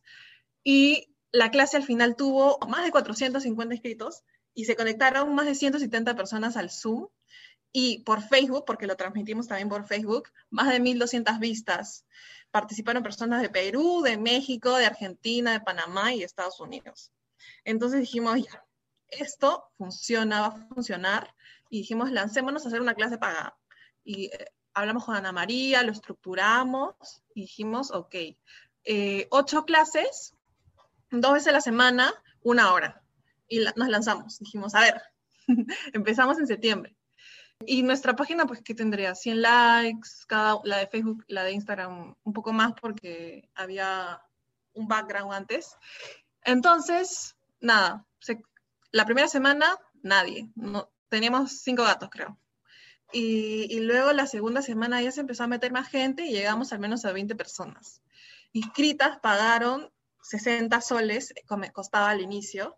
y 0.64 1.14
la 1.32 1.50
clase 1.50 1.76
al 1.76 1.84
final 1.84 2.16
tuvo 2.16 2.58
más 2.66 2.84
de 2.84 2.90
450 2.90 3.74
inscritos 3.74 4.24
y 4.54 4.64
se 4.64 4.74
conectaron 4.74 5.34
más 5.34 5.46
de 5.46 5.54
170 5.54 6.16
personas 6.16 6.56
al 6.56 6.70
Zoom 6.70 7.08
y 7.72 8.00
por 8.00 8.22
Facebook, 8.22 8.64
porque 8.66 8.86
lo 8.86 8.96
transmitimos 8.96 9.48
también 9.48 9.68
por 9.68 9.86
Facebook, 9.86 10.30
más 10.50 10.68
de 10.68 10.80
1.200 10.80 11.38
vistas. 11.38 12.06
Participaron 12.50 13.02
personas 13.02 13.42
de 13.42 13.50
Perú, 13.50 14.02
de 14.02 14.16
México, 14.16 14.76
de 14.76 14.86
Argentina, 14.86 15.52
de 15.52 15.60
Panamá 15.60 16.14
y 16.14 16.22
Estados 16.22 16.58
Unidos. 16.60 17.12
Entonces 17.64 18.00
dijimos, 18.00 18.42
ya, 18.42 18.64
esto 19.08 19.64
funciona, 19.76 20.40
va 20.40 20.46
a 20.46 20.68
funcionar. 20.68 21.34
Y 21.68 21.80
dijimos, 21.80 22.10
lancémonos 22.10 22.64
a 22.64 22.68
hacer 22.68 22.80
una 22.80 22.94
clase 22.94 23.18
pagada. 23.18 23.58
Y 24.04 24.26
eh, 24.26 24.46
hablamos 24.72 25.04
con 25.04 25.16
Ana 25.16 25.32
María, 25.32 25.82
lo 25.82 25.92
estructuramos 25.92 26.94
y 27.34 27.42
dijimos, 27.42 27.90
ok, 27.90 28.14
eh, 28.84 29.26
ocho 29.30 29.64
clases, 29.64 30.34
dos 31.10 31.32
veces 31.32 31.48
a 31.48 31.52
la 31.52 31.60
semana, 31.60 32.12
una 32.42 32.72
hora. 32.72 33.02
Y 33.48 33.60
nos 33.76 33.88
lanzamos. 33.88 34.38
Dijimos, 34.38 34.74
a 34.74 34.80
ver, 34.80 35.02
empezamos 35.92 36.38
en 36.38 36.46
septiembre. 36.46 36.95
Y 37.64 37.82
nuestra 37.82 38.14
página, 38.14 38.46
pues, 38.46 38.62
¿qué 38.62 38.74
tendría? 38.74 39.14
100 39.14 39.42
likes, 39.42 40.08
cada, 40.26 40.60
la 40.64 40.78
de 40.78 40.88
Facebook, 40.88 41.24
la 41.28 41.44
de 41.44 41.52
Instagram, 41.52 42.14
un 42.22 42.32
poco 42.32 42.52
más 42.52 42.74
porque 42.80 43.48
había 43.54 44.22
un 44.74 44.86
background 44.88 45.32
antes. 45.32 45.74
Entonces, 46.44 47.34
nada, 47.60 48.06
la 48.92 49.04
primera 49.04 49.28
semana, 49.28 49.78
nadie. 50.02 50.48
No, 50.54 50.90
teníamos 51.08 51.60
cinco 51.62 51.82
gatos, 51.82 52.10
creo. 52.10 52.38
Y, 53.12 53.66
y, 53.70 53.80
luego 53.80 54.12
la 54.12 54.26
segunda 54.26 54.62
semana 54.62 55.00
ya 55.00 55.12
se 55.12 55.20
empezó 55.20 55.44
a 55.44 55.48
meter 55.48 55.72
más 55.72 55.88
gente 55.88 56.24
y 56.24 56.32
llegamos 56.32 56.72
al 56.72 56.80
menos 56.80 57.04
a 57.04 57.12
20 57.12 57.36
personas. 57.36 58.02
Inscritas 58.52 59.18
pagaron 59.20 59.90
60 60.22 60.80
soles, 60.80 61.32
como 61.46 61.70
costaba 61.72 62.10
al 62.10 62.20
inicio, 62.20 62.76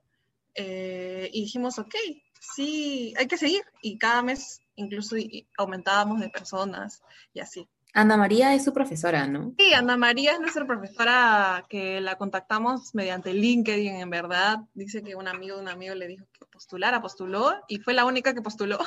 eh, 0.55 1.31
y 1.33 1.43
dijimos, 1.43 1.79
ok, 1.79 1.95
sí, 2.41 3.15
hay 3.17 3.27
que 3.27 3.39
seguir. 3.39 3.63
Y 3.81 3.97
cada 3.99 4.23
mes 4.23 4.61
incluso 4.79 5.17
aumentábamos 5.57 6.21
de 6.21 6.31
personas 6.31 7.03
y 7.35 7.41
así. 7.41 7.69
Ana 7.95 8.17
María 8.17 8.55
es 8.55 8.65
su 8.65 8.73
profesora, 8.73 9.27
¿no? 9.27 9.55
Sí, 9.59 9.73
Ana 9.73 9.97
María 9.97 10.33
es 10.33 10.41
nuestra 10.41 10.67
profesora 10.67 11.65
que 11.69 12.01
la 12.01 12.17
contactamos 12.17 12.95
mediante 12.95 13.33
LinkedIn, 13.33 13.97
en 13.97 14.11
verdad. 14.11 14.59
Dice 14.75 15.03
que 15.03 15.17
un 15.17 15.27
amigo 15.27 15.57
de 15.57 15.63
un 15.63 15.69
amigo 15.69 15.95
le 15.95 16.07
dijo 16.07 16.27
que 16.33 16.45
postulara, 16.47 17.01
postuló 17.01 17.55
y 17.67 17.79
fue 17.79 17.95
la 17.95 18.05
única 18.05 18.35
que 18.35 18.43
postuló. 18.43 18.79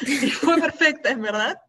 y 0.00 0.30
fue 0.30 0.60
perfecta, 0.60 1.10
en 1.10 1.22
verdad. 1.22 1.60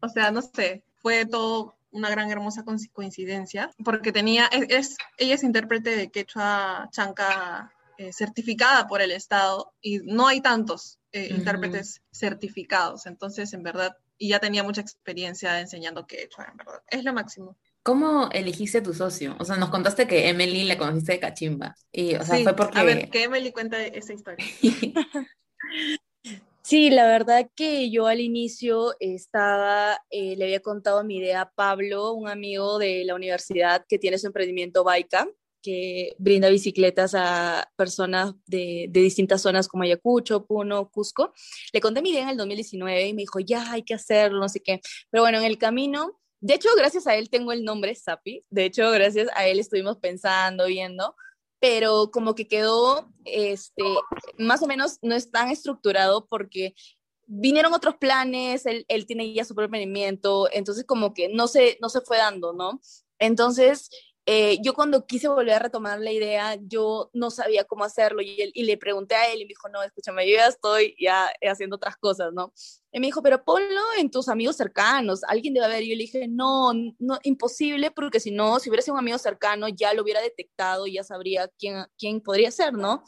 O 0.00 0.08
sea, 0.08 0.30
no 0.30 0.42
sé, 0.42 0.84
fue 0.96 1.26
todo 1.26 1.76
una 1.90 2.10
gran 2.10 2.30
hermosa 2.30 2.64
coincidencia, 2.92 3.70
porque 3.82 4.12
tenía, 4.12 4.46
es, 4.46 4.96
ella 5.16 5.34
es 5.34 5.42
intérprete 5.42 5.96
de 5.96 6.10
quechua 6.10 6.88
chanca 6.90 7.72
eh, 7.96 8.12
certificada 8.12 8.86
por 8.86 9.00
el 9.00 9.12
Estado 9.12 9.72
y 9.80 10.00
no 10.00 10.26
hay 10.26 10.42
tantos 10.42 10.98
eh, 11.16 11.28
intérpretes 11.30 12.02
certificados. 12.12 13.06
Entonces, 13.06 13.52
en 13.54 13.62
verdad, 13.62 13.96
y 14.18 14.28
ya 14.28 14.38
tenía 14.38 14.62
mucha 14.62 14.80
experiencia 14.82 15.60
enseñando 15.60 16.06
en 16.10 16.56
verdad. 16.56 16.82
Es 16.88 17.04
lo 17.04 17.12
máximo. 17.12 17.56
¿Cómo 17.82 18.28
elegiste 18.32 18.82
tu 18.82 18.92
socio? 18.92 19.36
O 19.38 19.44
sea, 19.44 19.56
nos 19.56 19.70
contaste 19.70 20.06
que 20.06 20.28
Emily 20.28 20.64
le 20.64 20.76
conociste 20.76 21.12
de 21.12 21.20
Cachimba. 21.20 21.76
Y, 21.90 22.16
o 22.16 22.24
sea, 22.24 22.42
fue 22.42 22.54
porque... 22.54 22.78
A 22.78 22.82
ver, 22.82 23.08
que 23.10 23.24
Emily 23.24 23.52
cuenta 23.52 23.82
esa 23.82 24.12
historia. 24.12 24.44
Sí, 26.62 26.90
la 26.90 27.06
verdad 27.06 27.48
que 27.54 27.90
yo 27.92 28.08
al 28.08 28.18
inicio 28.18 28.96
estaba, 28.98 30.02
eh, 30.10 30.34
le 30.34 30.46
había 30.46 30.58
contado 30.58 31.04
mi 31.04 31.18
idea 31.18 31.42
a 31.42 31.50
Pablo, 31.52 32.12
un 32.12 32.28
amigo 32.28 32.80
de 32.80 33.04
la 33.04 33.14
universidad 33.14 33.86
que 33.88 34.00
tiene 34.00 34.18
su 34.18 34.26
emprendimiento 34.26 34.82
Baika 34.82 35.28
que 35.66 36.14
brinda 36.18 36.48
bicicletas 36.48 37.16
a 37.16 37.68
personas 37.74 38.34
de, 38.46 38.88
distintas 38.88 39.42
zonas 39.42 39.66
como 39.66 39.82
Ayacucho, 39.82 40.46
Puno, 40.46 40.88
Cusco. 40.92 41.32
Le 41.72 41.80
conté 41.80 42.02
mi 42.02 42.10
idea 42.10 42.22
en 42.22 42.28
el 42.28 42.36
2019 42.36 43.08
y 43.08 43.14
me 43.14 43.22
dijo, 43.22 43.40
ya 43.40 43.72
hay 43.72 43.82
que 43.82 43.94
hacerlo, 43.94 44.38
no 44.38 44.48
sé 44.48 44.60
qué. 44.62 44.80
Pero 45.10 45.24
bueno, 45.24 45.38
en 45.38 45.44
el 45.44 45.58
camino, 45.58 46.20
de 46.40 46.54
hecho, 46.54 46.68
gracias 46.76 47.08
a 47.08 47.16
él 47.16 47.30
tengo 47.30 47.50
el 47.50 47.64
nombre 47.64 47.96
Sapi. 47.96 48.44
De 48.48 48.66
hecho, 48.66 48.88
gracias 48.92 49.26
a 49.34 49.48
él 49.48 49.58
estuvimos 49.58 49.96
pensando, 49.96 50.66
viendo, 50.66 51.16
pero 51.58 52.12
como 52.12 52.36
que 52.36 52.46
quedó, 52.46 53.12
este, 53.24 53.82
más 54.38 54.62
o 54.62 54.68
menos 54.68 54.98
no 55.02 55.16
es 55.16 55.32
tan 55.32 55.50
estructurado 55.50 56.28
porque 56.28 56.76
vinieron 57.26 57.74
otros 57.74 57.96
planes, 57.96 58.66
él, 58.66 58.84
él 58.86 59.04
tiene 59.04 59.34
ya 59.34 59.44
su 59.44 59.56
propio 59.56 59.64
emprendimiento, 59.64 60.48
entonces 60.52 60.84
como 60.84 61.12
que 61.12 61.28
no 61.28 61.48
se, 61.48 61.76
no 61.82 61.88
se 61.88 62.02
fue 62.02 62.18
dando, 62.18 62.52
¿no? 62.52 62.80
Entonces, 63.18 63.90
eh, 64.28 64.58
yo 64.60 64.74
cuando 64.74 65.06
quise 65.06 65.28
volver 65.28 65.54
a 65.54 65.58
retomar 65.60 66.00
la 66.00 66.10
idea, 66.10 66.56
yo 66.60 67.10
no 67.14 67.30
sabía 67.30 67.64
cómo 67.64 67.84
hacerlo 67.84 68.22
y, 68.22 68.50
y, 68.52 68.64
le 68.64 68.76
pregunté 68.76 69.14
a 69.14 69.30
él 69.32 69.40
y 69.40 69.44
me 69.44 69.50
dijo, 69.50 69.68
no, 69.68 69.84
escúchame, 69.84 70.28
yo 70.28 70.36
ya 70.36 70.48
estoy 70.48 70.96
ya 71.00 71.30
haciendo 71.42 71.76
otras 71.76 71.96
cosas, 71.96 72.32
¿no? 72.32 72.52
Y 72.90 72.98
me 72.98 73.06
dijo, 73.06 73.22
pero 73.22 73.44
ponlo 73.44 73.80
en 73.98 74.10
tus 74.10 74.28
amigos 74.28 74.56
cercanos, 74.56 75.22
alguien 75.24 75.54
debe 75.54 75.66
haber. 75.66 75.84
Y 75.84 75.90
yo 75.90 75.94
le 75.94 76.02
dije, 76.02 76.26
no, 76.26 76.72
no, 76.98 77.20
imposible, 77.22 77.92
porque 77.92 78.18
si 78.18 78.32
no, 78.32 78.58
si 78.58 78.68
hubiera 78.68 78.82
sido 78.82 78.94
un 78.94 79.00
amigo 79.00 79.18
cercano, 79.18 79.68
ya 79.68 79.94
lo 79.94 80.02
hubiera 80.02 80.20
detectado 80.20 80.88
y 80.88 80.94
ya 80.94 81.04
sabría 81.04 81.48
quién, 81.58 81.84
quién 81.96 82.20
podría 82.20 82.50
ser, 82.50 82.72
¿no? 82.72 83.04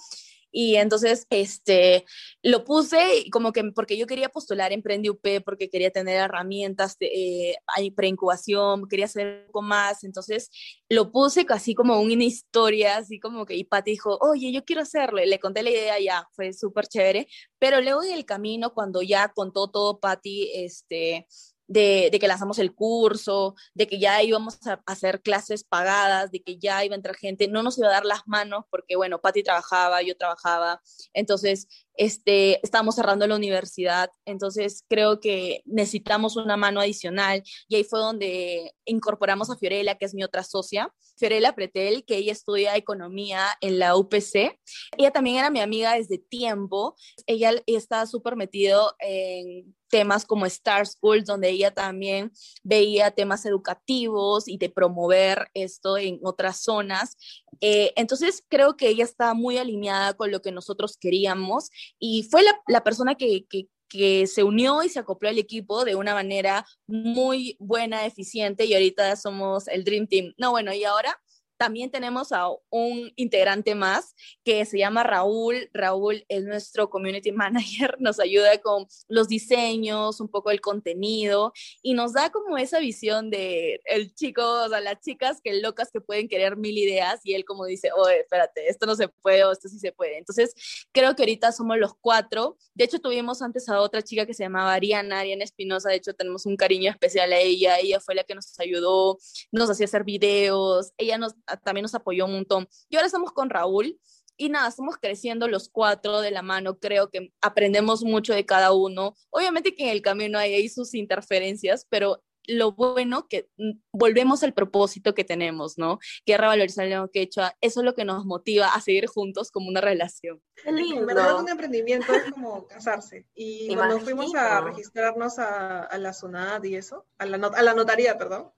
Y 0.50 0.76
entonces, 0.76 1.26
este, 1.30 2.04
lo 2.42 2.64
puse 2.64 3.26
como 3.30 3.52
que 3.52 3.64
porque 3.74 3.96
yo 3.96 4.06
quería 4.06 4.28
postular 4.28 4.72
en 4.72 4.82
Prende 4.82 5.10
UP, 5.10 5.42
porque 5.44 5.68
quería 5.70 5.90
tener 5.90 6.16
herramientas 6.16 6.98
de 6.98 7.50
eh, 7.50 7.92
preincubación, 7.94 8.88
quería 8.88 9.06
hacer 9.06 9.46
poco 9.46 9.62
más. 9.62 10.04
Entonces, 10.04 10.50
lo 10.88 11.10
puse 11.12 11.46
así 11.48 11.74
como 11.74 12.00
una 12.00 12.24
historia, 12.24 12.96
así 12.96 13.20
como 13.20 13.46
que, 13.46 13.56
y 13.56 13.64
Pati 13.64 13.92
dijo, 13.92 14.18
oye, 14.20 14.52
yo 14.52 14.64
quiero 14.64 14.82
hacerlo. 14.82 15.22
Y 15.22 15.26
le 15.26 15.38
conté 15.38 15.62
la 15.62 15.70
idea, 15.70 16.00
ya, 16.00 16.26
fue 16.32 16.52
súper 16.52 16.86
chévere. 16.88 17.28
Pero 17.58 17.80
luego 17.80 18.02
en 18.02 18.12
el 18.12 18.24
camino, 18.24 18.72
cuando 18.74 19.02
ya 19.02 19.28
contó 19.34 19.68
todo 19.70 20.00
Pati, 20.00 20.50
este, 20.54 21.26
de, 21.68 22.16
que 22.18 22.26
lanzamos 22.26 22.58
el 22.58 22.74
curso, 22.74 23.54
de 23.74 23.86
que 23.86 24.00
ya 24.00 24.22
íbamos 24.22 24.66
a 24.66 24.82
hacer 24.86 25.20
clases 25.20 25.62
pagadas, 25.62 26.32
de 26.32 26.42
que 26.42 26.58
ya 26.58 26.84
iba 26.84 26.94
a 26.94 26.96
entrar 26.96 27.14
gente, 27.14 27.46
no 27.46 27.62
nos 27.62 27.78
iba 27.78 27.88
a 27.88 27.92
dar 27.92 28.04
las 28.04 28.26
manos 28.26 28.64
porque, 28.70 28.96
bueno, 28.96 29.20
Patti 29.20 29.42
trabajaba, 29.42 30.02
yo 30.02 30.16
trabajaba, 30.16 30.80
entonces 31.12 31.68
este, 31.94 32.60
estábamos 32.64 32.94
cerrando 32.94 33.26
la 33.26 33.36
universidad, 33.36 34.10
entonces 34.24 34.84
creo 34.88 35.20
que 35.20 35.62
necesitamos 35.66 36.36
una 36.36 36.56
mano 36.56 36.80
adicional 36.80 37.42
y 37.68 37.76
ahí 37.76 37.84
fue 37.84 38.00
donde 38.00 38.74
incorporamos 38.84 39.50
a 39.50 39.56
Fiorella, 39.56 39.96
que 39.96 40.06
es 40.06 40.14
mi 40.14 40.24
otra 40.24 40.42
socia, 40.42 40.92
Fiorella 41.18 41.54
Pretel, 41.54 42.04
que 42.04 42.16
ella 42.16 42.32
estudia 42.32 42.76
economía 42.76 43.46
en 43.60 43.78
la 43.78 43.96
UPC. 43.96 44.58
Ella 44.96 45.10
también 45.10 45.38
era 45.38 45.50
mi 45.50 45.60
amiga 45.60 45.94
desde 45.94 46.18
tiempo, 46.18 46.96
ella 47.26 47.52
está 47.66 48.06
súper 48.06 48.36
metido 48.36 48.94
en 49.00 49.74
temas 49.88 50.24
como 50.24 50.46
Star 50.46 50.86
Schools, 50.86 51.24
donde 51.24 51.48
ella 51.48 51.72
también 51.72 52.32
veía 52.62 53.10
temas 53.10 53.44
educativos 53.46 54.46
y 54.46 54.58
de 54.58 54.70
promover 54.70 55.48
esto 55.54 55.96
en 55.96 56.20
otras 56.22 56.62
zonas. 56.62 57.16
Eh, 57.60 57.92
entonces 57.96 58.44
creo 58.48 58.76
que 58.76 58.88
ella 58.88 59.04
está 59.04 59.34
muy 59.34 59.58
alineada 59.58 60.14
con 60.14 60.30
lo 60.30 60.40
que 60.42 60.52
nosotros 60.52 60.96
queríamos 60.96 61.70
y 61.98 62.24
fue 62.30 62.42
la, 62.68 62.84
persona 62.84 63.14
que, 63.16 63.46
que 63.88 64.26
se 64.26 64.42
unió 64.42 64.82
y 64.82 64.88
se 64.88 64.98
acopló 64.98 65.28
al 65.28 65.38
equipo 65.38 65.84
de 65.84 65.94
una 65.94 66.14
manera 66.14 66.66
muy 66.86 67.56
buena, 67.58 68.06
eficiente 68.06 68.64
y 68.64 68.74
ahorita 68.74 69.16
somos 69.16 69.68
el 69.68 69.84
Dream 69.84 70.06
Team. 70.06 70.34
No, 70.36 70.50
bueno, 70.50 70.72
y 70.72 70.84
ahora 70.84 71.18
también 71.58 71.90
tenemos 71.90 72.32
a 72.32 72.48
un 72.70 73.12
integrante 73.16 73.74
más 73.74 74.14
que 74.44 74.64
se 74.64 74.78
llama 74.78 75.02
Raúl. 75.02 75.68
Raúl 75.74 76.24
es 76.28 76.44
nuestro 76.44 76.88
community 76.88 77.32
manager, 77.32 77.96
nos 77.98 78.20
ayuda 78.20 78.58
con 78.58 78.86
los 79.08 79.28
diseños, 79.28 80.20
un 80.20 80.28
poco 80.28 80.50
el 80.50 80.60
contenido 80.60 81.52
y 81.82 81.94
nos 81.94 82.12
da 82.12 82.30
como 82.30 82.56
esa 82.56 82.78
visión 82.78 83.30
de 83.30 83.80
el 83.84 84.14
chico, 84.14 84.42
o 84.42 84.68
sea, 84.68 84.80
las 84.80 85.00
chicas 85.00 85.40
que 85.42 85.60
locas 85.60 85.90
que 85.90 86.00
pueden 86.00 86.28
querer 86.28 86.56
mil 86.56 86.78
ideas 86.78 87.20
y 87.24 87.34
él 87.34 87.44
como 87.44 87.64
dice, 87.66 87.90
oye, 87.92 88.20
espérate, 88.20 88.68
esto 88.68 88.86
no 88.86 88.94
se 88.94 89.08
puede 89.08 89.44
o 89.44 89.52
esto 89.52 89.68
sí 89.68 89.78
se 89.78 89.92
puede. 89.92 90.18
Entonces, 90.18 90.54
creo 90.92 91.14
que 91.16 91.22
ahorita 91.22 91.52
somos 91.52 91.76
los 91.78 91.94
cuatro. 92.00 92.56
De 92.74 92.84
hecho, 92.84 93.00
tuvimos 93.00 93.42
antes 93.42 93.68
a 93.68 93.80
otra 93.80 94.02
chica 94.02 94.26
que 94.26 94.34
se 94.34 94.44
llamaba 94.44 94.74
Ariana, 94.74 95.20
Ariana 95.20 95.44
Espinosa, 95.44 95.90
de 95.90 95.96
hecho 95.96 96.14
tenemos 96.14 96.46
un 96.46 96.56
cariño 96.56 96.90
especial 96.90 97.32
a 97.32 97.38
ella, 97.38 97.78
ella 97.78 97.98
fue 98.00 98.14
la 98.14 98.22
que 98.22 98.34
nos 98.34 98.58
ayudó, 98.60 99.18
nos 99.50 99.70
hacía 99.70 99.86
hacer 99.86 100.04
videos, 100.04 100.92
ella 100.98 101.18
nos 101.18 101.34
también 101.56 101.82
nos 101.82 101.94
apoyó 101.94 102.26
un 102.26 102.32
montón. 102.32 102.68
Y 102.88 102.96
ahora 102.96 103.06
estamos 103.06 103.32
con 103.32 103.50
Raúl 103.50 103.98
y 104.36 104.50
nada, 104.50 104.68
estamos 104.68 104.96
creciendo 104.96 105.48
los 105.48 105.68
cuatro 105.68 106.20
de 106.20 106.30
la 106.30 106.42
mano, 106.42 106.78
creo 106.78 107.10
que 107.10 107.32
aprendemos 107.40 108.04
mucho 108.04 108.32
de 108.32 108.46
cada 108.46 108.72
uno. 108.72 109.16
Obviamente 109.30 109.74
que 109.74 109.84
en 109.84 109.90
el 109.90 110.00
camino 110.00 110.38
hay 110.38 110.54
ahí 110.54 110.68
sus 110.68 110.94
interferencias, 110.94 111.86
pero 111.90 112.22
lo 112.48 112.72
bueno 112.72 113.28
que 113.28 113.48
volvemos 113.92 114.42
al 114.42 114.54
propósito 114.54 115.14
que 115.14 115.24
tenemos, 115.24 115.76
¿no? 115.76 115.98
Que 116.24 116.32
es 116.32 116.38
revalorizar 116.40 116.84
el 116.84 116.90
lengua 116.90 117.10
quechua. 117.12 117.54
Eso 117.60 117.80
es 117.80 117.84
lo 117.84 117.94
que 117.94 118.04
nos 118.04 118.24
motiva 118.24 118.68
a 118.68 118.80
seguir 118.80 119.06
juntos 119.06 119.50
como 119.50 119.68
una 119.68 119.80
relación. 119.80 120.42
Qué 120.54 120.72
lindo. 120.72 121.00
En 121.00 121.06
verdad, 121.06 121.38
un 121.40 121.48
emprendimiento 121.48 122.12
es 122.12 122.32
como 122.32 122.66
casarse. 122.66 123.26
Y 123.34 123.74
cuando 123.74 124.00
fuimos 124.00 124.34
a 124.34 124.62
registrarnos 124.62 125.38
a, 125.38 125.82
a 125.82 125.98
la 125.98 126.12
SUNAD 126.12 126.64
y 126.64 126.76
eso, 126.76 127.06
a 127.18 127.26
la, 127.26 127.36
a 127.48 127.62
la 127.62 127.74
notaría, 127.74 128.16
perdón, 128.16 128.50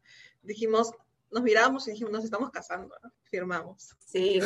dijimos, 0.43 0.93
nos 1.31 1.43
miramos 1.43 1.87
y 1.87 1.93
dijimos, 1.93 2.13
nos 2.13 2.25
estamos 2.25 2.51
casando, 2.51 2.95
¿no? 3.03 3.13
firmamos. 3.31 3.97
Sí, 3.99 4.41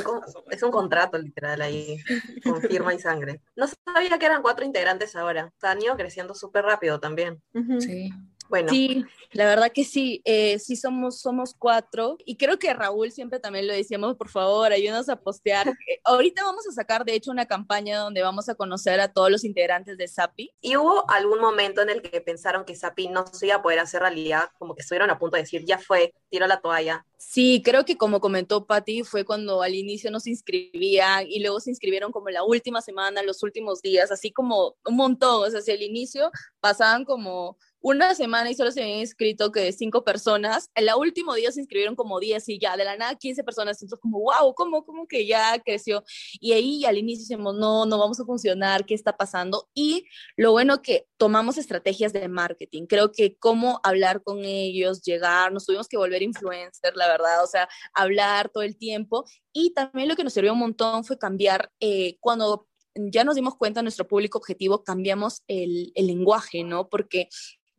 es 0.51 0.63
un 0.63 0.71
contrato 0.71 1.19
literal 1.19 1.63
ahí, 1.63 1.99
con 2.45 2.61
firma 2.61 2.95
y 2.95 2.99
sangre. 2.99 3.41
No 3.57 3.67
sabía 3.67 4.19
que 4.19 4.27
eran 4.27 4.43
cuatro 4.43 4.65
integrantes 4.65 5.17
ahora, 5.17 5.53
han 5.63 5.83
ido 5.83 5.97
creciendo 5.97 6.35
súper 6.35 6.65
rápido 6.65 7.01
también. 7.01 7.43
Sí. 7.81 8.13
Bueno. 8.55 8.69
Sí, 8.69 9.05
la 9.33 9.47
verdad 9.47 9.73
que 9.73 9.83
sí, 9.83 10.23
eh, 10.25 10.61
sí 10.61 10.77
somos, 10.77 11.21
somos 11.21 11.57
cuatro 11.59 12.17
y 12.25 12.37
creo 12.37 12.57
que 12.57 12.73
Raúl 12.73 13.11
siempre 13.11 13.41
también 13.41 13.67
lo 13.67 13.73
decíamos, 13.73 14.15
por 14.15 14.29
favor, 14.29 14.71
ayúdanos 14.71 15.09
a 15.09 15.17
postear. 15.17 15.67
Eh, 15.69 16.01
ahorita 16.05 16.45
vamos 16.45 16.65
a 16.69 16.73
sacar, 16.73 17.05
de 17.05 17.15
hecho, 17.15 17.33
una 17.33 17.47
campaña 17.47 17.99
donde 17.99 18.23
vamos 18.23 18.49
a 18.49 18.55
conocer 18.55 19.01
a 19.01 19.13
todos 19.13 19.33
los 19.33 19.43
integrantes 19.43 19.99
de 19.99 20.07
SAPI. 20.07 20.53
¿Y 20.61 20.77
hubo 20.77 21.05
algún 21.11 21.41
momento 21.41 21.83
en 21.83 21.91
el 21.91 22.01
que 22.01 22.21
pensaron 22.21 22.65
que 22.65 22.77
SAPI 22.77 23.09
no 23.09 23.27
se 23.27 23.47
iba 23.47 23.57
a 23.57 23.63
poder 23.63 23.81
hacer 23.81 24.03
realidad? 24.03 24.51
Como 24.57 24.77
que 24.77 24.83
estuvieron 24.83 25.11
a 25.11 25.19
punto 25.19 25.37
de 25.37 25.43
decir, 25.43 25.65
ya 25.65 25.79
fue, 25.79 26.15
tiro 26.31 26.47
la 26.47 26.61
toalla. 26.61 27.05
Sí, 27.19 27.61
creo 27.65 27.85
que 27.85 27.97
como 27.97 28.21
comentó 28.21 28.67
Patti, 28.67 29.03
fue 29.03 29.25
cuando 29.25 29.63
al 29.63 29.75
inicio 29.75 30.13
nos 30.13 30.29
inscribían 30.29 31.27
y 31.27 31.41
luego 31.41 31.59
se 31.59 31.71
inscribieron 31.71 32.13
como 32.13 32.31
la 32.31 32.45
última 32.45 32.81
semana, 32.81 33.23
los 33.23 33.43
últimos 33.43 33.83
días, 33.83 34.13
así 34.13 34.31
como 34.31 34.77
un 34.87 34.97
montón, 34.97 35.43
o 35.43 35.51
sea, 35.51 35.59
hacia 35.59 35.75
el 35.75 35.83
inicio 35.83 36.31
pasaban 36.61 37.05
como 37.05 37.57
una 37.85 38.15
semana 38.15 38.51
y 38.51 38.55
solo 38.55 38.71
se 38.71 38.83
habían 38.83 39.01
inscrito 39.01 39.53
que 39.53 39.71
cinco 39.71 40.05
personas. 40.05 40.71
El 40.75 40.89
último 40.97 41.35
día 41.35 41.53
se 41.53 41.61
inscribieron 41.61 41.95
como 41.95 42.19
10 42.19 42.49
y 42.49 42.59
ya 42.59 42.79
de 42.79 42.85
la 42.87 42.97
nada 42.97 43.15
15 43.15 43.45
personas. 43.45 43.77
Entonces 43.83 44.01
como, 44.01 44.21
wow, 44.21 44.55
¿cómo, 44.55 44.87
cómo 44.87 45.07
que 45.07 45.27
ya 45.27 45.61
creció? 45.63 46.03
Y 46.41 46.53
ahí 46.53 46.87
al 46.87 46.97
inicio 46.97 47.25
decimos, 47.29 47.55
no, 47.55 47.85
no 47.85 47.99
vamos 47.99 48.19
a 48.19 48.25
funcionar, 48.25 48.87
¿qué 48.87 48.95
está 48.95 49.19
pasando? 49.19 49.69
Y 49.75 50.07
lo 50.35 50.53
bueno 50.53 50.81
que 50.81 51.07
tomamos 51.19 51.59
estrategias 51.59 52.15
de 52.15 52.27
marketing. 52.27 52.87
Creo 52.87 53.13
que 53.13 53.37
cómo 53.37 53.81
hablar 53.83 54.23
con 54.23 54.47
ellos, 54.47 55.03
llegar, 55.03 55.53
nos 55.53 55.67
tuvimos 55.67 55.87
que 55.87 55.99
volver 55.99 56.23
influencer, 56.23 56.97
la 56.97 57.07
verdad, 57.07 57.45
o 57.45 57.47
sea, 57.47 57.69
hablar 57.93 58.49
todo 58.49 58.63
el 58.63 58.79
tiempo. 58.79 59.27
Y 59.53 59.75
también 59.75 60.09
lo 60.09 60.17
que 60.17 60.25
nos 60.25 60.33
sirvió 60.33 60.55
un 60.55 60.59
montón 60.61 61.05
fue 61.05 61.19
cambiar 61.19 61.71
eh, 61.81 62.17
cuando 62.21 62.67
ya 62.95 63.25
nos 63.25 63.35
dimos 63.35 63.57
cuenta 63.57 63.83
nuestro 63.83 64.07
público 64.07 64.39
objetivo, 64.39 64.85
cambiamos 64.85 65.43
el, 65.49 65.93
el, 65.97 66.07
lenguaje, 66.07 66.63
¿no? 66.63 66.89
Porque 66.89 67.29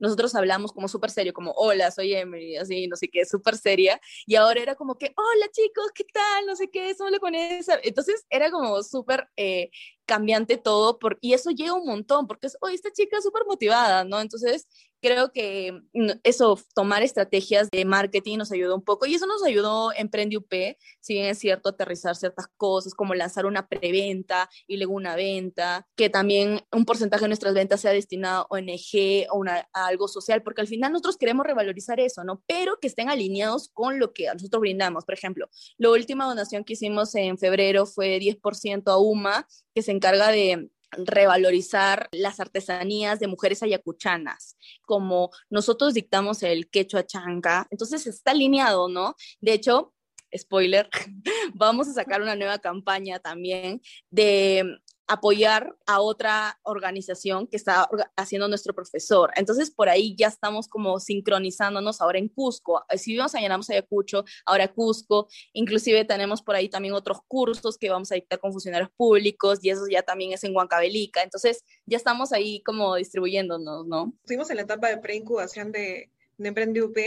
nosotros 0.05 0.33
hablamos 0.35 0.71
como 0.71 0.87
súper 0.87 1.11
serio, 1.11 1.33
como, 1.33 1.51
hola, 1.51 1.91
soy 1.91 2.13
Emily, 2.13 2.55
así, 2.57 2.87
no 2.87 2.95
sé 2.95 3.09
qué, 3.09 3.25
súper 3.25 3.57
seria, 3.57 3.99
y 4.25 4.35
ahora 4.35 4.61
era 4.61 4.75
como 4.75 4.97
que, 4.97 5.13
hola 5.15 5.47
chicos, 5.51 5.91
¿qué 5.93 6.05
tal? 6.05 6.45
No 6.45 6.55
sé 6.55 6.69
qué, 6.69 6.93
solo 6.95 7.19
con 7.19 7.35
esa. 7.35 7.79
Entonces 7.83 8.25
era 8.29 8.51
como 8.51 8.81
súper 8.83 9.29
eh, 9.37 9.69
cambiante 10.05 10.57
todo, 10.57 10.99
por, 10.99 11.17
y 11.21 11.33
eso 11.33 11.51
llega 11.51 11.73
un 11.73 11.85
montón, 11.85 12.27
porque 12.27 12.47
es, 12.47 12.57
oye, 12.61 12.75
esta 12.75 12.91
chica 12.91 13.17
es 13.17 13.23
súper 13.23 13.43
motivada, 13.45 14.03
¿no? 14.03 14.19
Entonces 14.21 14.67
creo 15.05 15.31
que 15.31 15.71
mm, 15.93 16.09
eso, 16.23 16.59
tomar 16.73 17.03
estrategias 17.03 17.69
de 17.69 17.85
marketing 17.85 18.39
nos 18.39 18.51
ayudó 18.51 18.75
un 18.75 18.83
poco 18.83 19.05
y 19.05 19.13
eso 19.13 19.27
nos 19.27 19.43
ayudó 19.43 19.91
en 19.95 20.09
Prende 20.09 20.37
UP, 20.37 20.51
si 20.99 21.13
bien 21.13 21.27
es 21.27 21.37
cierto, 21.37 21.69
aterrizar 21.69 22.15
ciertas 22.15 22.47
cosas 22.57 22.95
como 22.95 23.13
lanzar 23.13 23.45
una 23.45 23.67
preventa 23.67 24.49
y 24.67 24.77
luego 24.77 24.93
una 24.93 25.15
venta, 25.15 25.87
que 25.95 26.09
también 26.09 26.61
un 26.71 26.85
porcentaje 26.85 27.23
de 27.23 27.27
nuestras 27.27 27.53
ventas 27.53 27.81
sea 27.81 27.91
destinado 27.91 28.43
a 28.43 28.47
ONG 28.49 29.27
o 29.31 29.37
una, 29.37 29.69
a 29.73 29.87
algo 29.87 30.07
social, 30.07 30.41
porque 30.41 30.61
al 30.61 30.67
final 30.67 30.91
nosotros 30.91 31.17
queremos 31.17 31.45
revalorizar 31.45 31.99
eso, 31.99 32.23
¿no? 32.23 32.41
Pero 32.47 32.79
que 32.79 32.87
estén 32.87 33.09
alineados 33.09 33.69
con 33.69 33.99
lo 33.99 34.11
que 34.11 34.25
nosotros 34.33 34.59
brindamos. 34.59 35.05
Por 35.05 35.13
ejemplo, 35.13 35.49
la 35.77 35.91
última 35.91 36.25
donación 36.25 36.63
que 36.63 36.73
hicimos 36.73 37.13
en 37.13 37.37
febrero 37.37 37.85
fue 37.85 38.17
10% 38.19 38.83
a 38.87 38.97
UMA, 38.97 39.47
que 39.75 39.83
se 39.83 39.91
encarga 39.91 40.31
de 40.31 40.69
revalorizar 40.91 42.07
las 42.11 42.39
artesanías 42.39 43.19
de 43.19 43.27
mujeres 43.27 43.63
ayacuchanas, 43.63 44.57
como 44.81 45.31
nosotros 45.49 45.93
dictamos 45.93 46.43
el 46.43 46.69
quechua 46.69 47.05
chanca, 47.05 47.67
entonces 47.69 48.07
está 48.07 48.31
alineado, 48.31 48.87
¿no? 48.87 49.15
De 49.41 49.53
hecho, 49.53 49.93
spoiler, 50.35 50.89
vamos 51.53 51.87
a 51.87 51.93
sacar 51.93 52.21
una 52.21 52.35
nueva 52.35 52.59
campaña 52.59 53.19
también 53.19 53.81
de 54.09 54.79
apoyar 55.07 55.75
a 55.85 56.01
otra 56.01 56.59
organización 56.63 57.47
que 57.47 57.57
está 57.57 57.87
haciendo 58.15 58.47
nuestro 58.47 58.73
profesor. 58.73 59.31
Entonces, 59.35 59.69
por 59.69 59.89
ahí 59.89 60.15
ya 60.15 60.27
estamos 60.27 60.67
como 60.67 60.99
sincronizándonos 60.99 62.01
ahora 62.01 62.17
en 62.17 62.27
Cusco. 62.27 62.83
Eh, 62.89 62.97
si 62.97 63.11
vivimos 63.11 63.35
a 63.35 63.39
llenamos 63.39 63.69
Ayacucho, 63.69 64.25
ahora 64.45 64.67
Cusco. 64.67 65.27
Inclusive 65.53 66.05
tenemos 66.05 66.41
por 66.41 66.55
ahí 66.55 66.69
también 66.69 66.93
otros 66.93 67.19
cursos 67.27 67.77
que 67.77 67.89
vamos 67.89 68.11
a 68.11 68.15
dictar 68.15 68.39
con 68.39 68.51
funcionarios 68.51 68.89
públicos 68.97 69.59
y 69.61 69.69
eso 69.69 69.85
ya 69.89 70.01
también 70.01 70.33
es 70.33 70.43
en 70.43 70.55
Huancavelica. 70.55 71.21
Entonces, 71.21 71.63
ya 71.85 71.97
estamos 71.97 72.33
ahí 72.33 72.61
como 72.63 72.95
distribuyéndonos, 72.95 73.85
¿no? 73.85 74.13
Estuvimos 74.21 74.49
en 74.49 74.57
la 74.57 74.63
etapa 74.63 74.89
de 74.89 74.97
preincubación 74.97 75.71
de, 75.71 76.09
de 76.37 76.47
Emprende 76.47 76.81
UP 76.81 76.97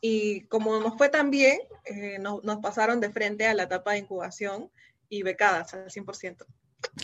y 0.00 0.42
como 0.42 0.78
nos 0.80 0.96
fue 0.96 1.08
tan 1.08 1.30
bien, 1.30 1.58
eh, 1.84 2.18
nos, 2.18 2.42
nos 2.44 2.58
pasaron 2.58 3.00
de 3.00 3.10
frente 3.10 3.46
a 3.46 3.54
la 3.54 3.64
etapa 3.64 3.92
de 3.92 3.98
incubación 3.98 4.70
y 5.08 5.22
becadas 5.22 5.72
al 5.74 5.86
100% 5.86 6.44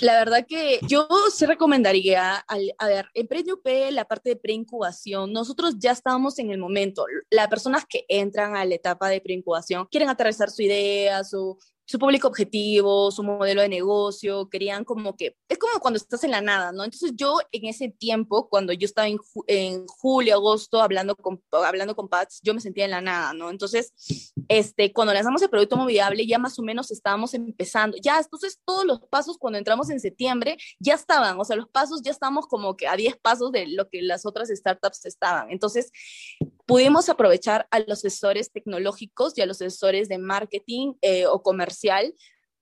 la 0.00 0.14
verdad 0.14 0.46
que 0.46 0.80
yo 0.88 1.08
sí 1.35 1.46
recomendaría, 1.46 2.37
a 2.37 2.87
ver, 2.87 3.06
en 3.14 3.26
PreUP, 3.26 3.66
la 3.90 4.04
parte 4.04 4.30
de 4.30 4.37
preincubación, 4.37 5.32
nosotros 5.32 5.74
ya 5.78 5.92
estábamos 5.92 6.38
en 6.38 6.50
el 6.50 6.58
momento. 6.58 7.04
Las 7.30 7.48
personas 7.48 7.85
que 7.87 8.04
entran 8.08 8.56
a 8.56 8.64
la 8.64 8.74
etapa 8.74 9.08
de 9.08 9.20
preincubación 9.20 9.87
quieren 9.90 10.08
aterrizar 10.08 10.50
su 10.50 10.62
idea, 10.62 11.24
su, 11.24 11.58
su 11.92 11.98
público 11.98 12.26
objetivo, 12.26 13.11
su 13.11 13.22
modelo 13.22 13.61
de 13.61 13.68
negocio, 13.68 14.48
querían 14.48 14.83
como 14.83 15.14
que, 15.14 15.37
es 15.46 15.59
como 15.59 15.78
cuando 15.78 15.98
estás 15.98 16.24
en 16.24 16.31
la 16.31 16.40
nada, 16.40 16.72
¿no? 16.72 16.85
Entonces 16.85 17.12
yo 17.14 17.37
en 17.52 17.66
ese 17.66 17.90
tiempo, 17.90 18.48
cuando 18.48 18.72
yo 18.72 18.87
estaba 18.87 19.09
en, 19.09 19.18
en 19.46 19.87
julio, 19.87 20.37
agosto, 20.37 20.81
hablando 20.81 21.14
con, 21.14 21.42
hablando 21.50 21.94
con 21.94 22.09
Pats, 22.09 22.40
yo 22.42 22.55
me 22.55 22.62
sentía 22.62 22.87
en 22.87 22.92
la 22.92 23.02
nada, 23.02 23.35
¿no? 23.35 23.50
Entonces, 23.50 24.33
este, 24.48 24.90
cuando 24.94 25.12
lanzamos 25.12 25.42
el 25.42 25.50
producto 25.50 25.76
moviable, 25.76 26.26
ya 26.26 26.38
más 26.38 26.59
o 26.59 26.62
menos 26.62 26.90
estábamos 26.90 27.35
empezando, 27.35 27.98
ya, 28.02 28.18
entonces 28.18 28.59
todos 28.64 28.87
los 28.87 29.00
pasos 29.11 29.37
cuando 29.37 29.59
entramos 29.59 29.90
en 29.90 30.00
septiembre 30.00 30.57
ya 30.78 30.94
estaban, 30.94 31.38
o 31.38 31.44
sea, 31.44 31.57
los 31.57 31.68
pasos 31.68 32.00
ya 32.02 32.11
estamos 32.11 32.46
como 32.46 32.74
que 32.74 32.88
a 32.88 32.96
10 32.96 33.18
pasos 33.18 33.52
de 33.52 33.66
lo 33.66 33.90
que 33.90 34.00
las 34.00 34.24
otras 34.24 34.48
startups 34.48 35.05
estaban. 35.05 35.50
Entonces, 35.50 35.90
pudimos 36.66 37.09
aprovechar 37.09 37.66
a 37.70 37.81
los 37.81 38.05
asesores 38.05 38.53
tecnológicos 38.53 39.37
y 39.37 39.42
a 39.42 39.46
los 39.46 39.61
asesores 39.61 40.09
de 40.09 40.18
marketing 40.18 40.94
eh, 41.03 41.27
o 41.27 41.42
comercial 41.42 42.14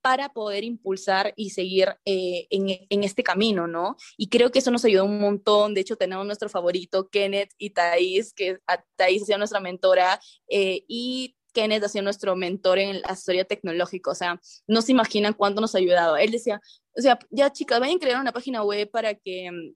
para 0.02 0.30
poder 0.30 0.64
impulsar 0.64 1.32
y 1.36 1.50
seguir 1.50 1.94
eh, 2.04 2.46
en, 2.50 3.04
este 3.04 3.22
camino, 3.22 3.66
¿no? 3.66 3.96
Y 4.16 4.28
creo 4.28 4.50
que 4.50 4.60
eso 4.60 4.70
nos 4.70 4.84
ayudó 4.84 5.04
un 5.04 5.20
montón. 5.20 5.74
De 5.74 5.82
hecho, 5.82 5.96
tenemos 5.96 6.24
nuestro 6.24 6.48
favorito, 6.48 7.08
Kenneth 7.10 7.50
y 7.58 7.70
Thais, 7.70 8.32
que 8.32 8.58
Thais 8.96 9.30
ha 9.30 9.38
nuestra 9.38 9.60
mentora 9.60 10.18
eh, 10.48 10.84
y 10.88 11.36
Kenneth 11.52 11.84
ha 11.84 11.88
sido 11.88 12.04
nuestro 12.04 12.36
mentor 12.36 12.78
en 12.78 13.02
la 13.02 13.12
historia 13.12 13.44
tecnológica. 13.44 14.10
O 14.10 14.14
sea, 14.14 14.40
no 14.66 14.82
se 14.82 14.92
imaginan 14.92 15.34
cuánto 15.34 15.60
nos 15.60 15.74
ha 15.74 15.78
ayudado. 15.78 16.16
Él 16.16 16.30
decía, 16.30 16.60
o 16.96 17.02
sea, 17.02 17.18
ya 17.30 17.52
chicas, 17.52 17.80
vayan 17.80 17.96
a 17.96 18.00
crear 18.00 18.20
una 18.20 18.32
página 18.32 18.62
web 18.62 18.90
para 18.90 19.14
que 19.14 19.50
mm, 19.50 19.74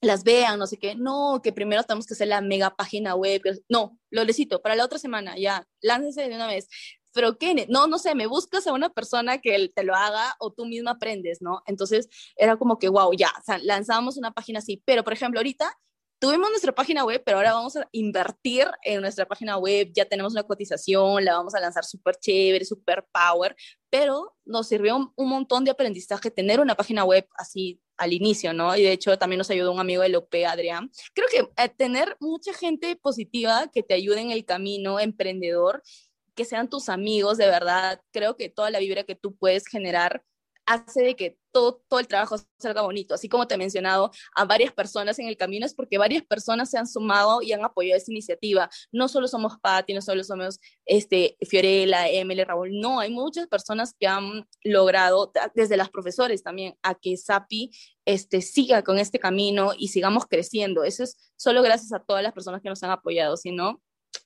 las 0.00 0.24
vean, 0.24 0.58
no 0.58 0.66
sé 0.66 0.78
qué, 0.78 0.94
no, 0.94 1.40
que 1.42 1.52
primero 1.52 1.82
tenemos 1.82 2.06
que 2.06 2.14
hacer 2.14 2.28
la 2.28 2.40
mega 2.40 2.76
página 2.76 3.14
web, 3.14 3.42
no, 3.68 3.98
lo 4.10 4.24
necesito, 4.24 4.62
para 4.62 4.76
la 4.76 4.84
otra 4.84 4.98
semana, 4.98 5.36
ya, 5.36 5.66
láncense 5.80 6.28
de 6.28 6.34
una 6.34 6.46
vez. 6.46 6.68
Pero 7.12 7.36
¿qué? 7.38 7.66
No, 7.68 7.86
no 7.86 7.98
sé, 7.98 8.14
me 8.14 8.26
buscas 8.26 8.66
a 8.66 8.72
una 8.72 8.90
persona 8.90 9.38
que 9.38 9.70
te 9.74 9.82
lo 9.82 9.94
haga 9.94 10.36
o 10.38 10.52
tú 10.52 10.66
misma 10.66 10.92
aprendes, 10.92 11.40
¿no? 11.40 11.62
Entonces 11.66 12.08
era 12.36 12.56
como 12.56 12.78
que, 12.78 12.88
wow, 12.88 13.12
ya, 13.12 13.32
lanzamos 13.62 14.16
una 14.16 14.32
página 14.32 14.60
así, 14.60 14.82
pero 14.84 15.02
por 15.02 15.14
ejemplo, 15.14 15.40
ahorita 15.40 15.74
tuvimos 16.20 16.50
nuestra 16.50 16.72
página 16.72 17.04
web, 17.04 17.22
pero 17.24 17.38
ahora 17.38 17.52
vamos 17.52 17.76
a 17.76 17.88
invertir 17.92 18.66
en 18.82 19.00
nuestra 19.00 19.26
página 19.26 19.56
web, 19.56 19.90
ya 19.94 20.04
tenemos 20.04 20.32
una 20.32 20.42
cotización, 20.42 21.24
la 21.24 21.34
vamos 21.34 21.54
a 21.54 21.60
lanzar 21.60 21.84
súper 21.84 22.16
chévere, 22.16 22.64
súper 22.64 23.06
power, 23.12 23.56
pero 23.90 24.34
nos 24.44 24.68
sirvió 24.68 25.12
un, 25.14 25.28
montón 25.28 25.64
de 25.64 25.70
aprendizaje 25.70 26.30
tener 26.30 26.60
una 26.60 26.74
página 26.74 27.04
web 27.04 27.26
así 27.36 27.80
al 27.96 28.12
inicio, 28.12 28.52
¿no? 28.52 28.76
Y 28.76 28.82
de 28.82 28.92
hecho 28.92 29.18
también 29.18 29.38
nos 29.38 29.50
ayudó 29.50 29.72
un 29.72 29.80
amigo 29.80 30.02
del 30.02 30.16
OP, 30.16 30.34
Adrián. 30.46 30.90
Creo 31.14 31.28
que 31.30 31.62
eh, 31.62 31.68
tener 31.68 32.16
mucha 32.20 32.52
gente 32.52 32.94
positiva 32.96 33.70
que 33.72 33.82
te 33.82 33.94
ayude 33.94 34.20
en 34.20 34.30
el 34.30 34.44
camino 34.44 35.00
emprendedor, 35.00 35.82
que 36.34 36.44
sean 36.44 36.68
tus 36.68 36.88
amigos, 36.88 37.38
de 37.38 37.46
verdad, 37.46 38.00
creo 38.12 38.36
que 38.36 38.48
toda 38.48 38.70
la 38.70 38.78
vibra 38.78 39.04
que 39.04 39.16
tú 39.16 39.36
puedes 39.36 39.66
generar 39.66 40.22
hace 40.68 41.02
de 41.02 41.16
que 41.16 41.38
todo, 41.50 41.82
todo 41.88 41.98
el 41.98 42.06
trabajo 42.06 42.36
salga 42.58 42.82
bonito. 42.82 43.14
Así 43.14 43.28
como 43.28 43.48
te 43.48 43.54
he 43.54 43.58
mencionado 43.58 44.10
a 44.36 44.44
varias 44.44 44.72
personas 44.72 45.18
en 45.18 45.26
el 45.26 45.36
camino, 45.36 45.64
es 45.64 45.74
porque 45.74 45.96
varias 45.96 46.22
personas 46.24 46.70
se 46.70 46.78
han 46.78 46.86
sumado 46.86 47.40
y 47.42 47.52
han 47.52 47.64
apoyado 47.64 47.96
esta 47.96 48.12
iniciativa. 48.12 48.68
No 48.92 49.08
solo 49.08 49.28
somos 49.28 49.58
Patti, 49.60 49.94
no 49.94 50.02
solo 50.02 50.22
somos 50.24 50.60
este, 50.84 51.36
Fiorella, 51.48 52.08
Emily, 52.08 52.44
Raúl, 52.44 52.78
no, 52.78 53.00
hay 53.00 53.10
muchas 53.10 53.48
personas 53.48 53.94
que 53.98 54.06
han 54.06 54.46
logrado, 54.62 55.32
desde 55.54 55.78
las 55.78 55.90
profesores 55.90 56.42
también, 56.42 56.76
a 56.82 56.94
que 56.94 57.16
SAPI 57.16 57.70
este, 58.04 58.42
siga 58.42 58.82
con 58.82 58.98
este 58.98 59.18
camino 59.18 59.72
y 59.76 59.88
sigamos 59.88 60.26
creciendo. 60.26 60.84
Eso 60.84 61.02
es 61.02 61.32
solo 61.36 61.62
gracias 61.62 61.92
a 61.92 62.00
todas 62.00 62.22
las 62.22 62.34
personas 62.34 62.60
que 62.60 62.68
nos 62.68 62.82
han 62.82 62.90
apoyado, 62.90 63.36
si 63.36 63.52
no, 63.52 63.80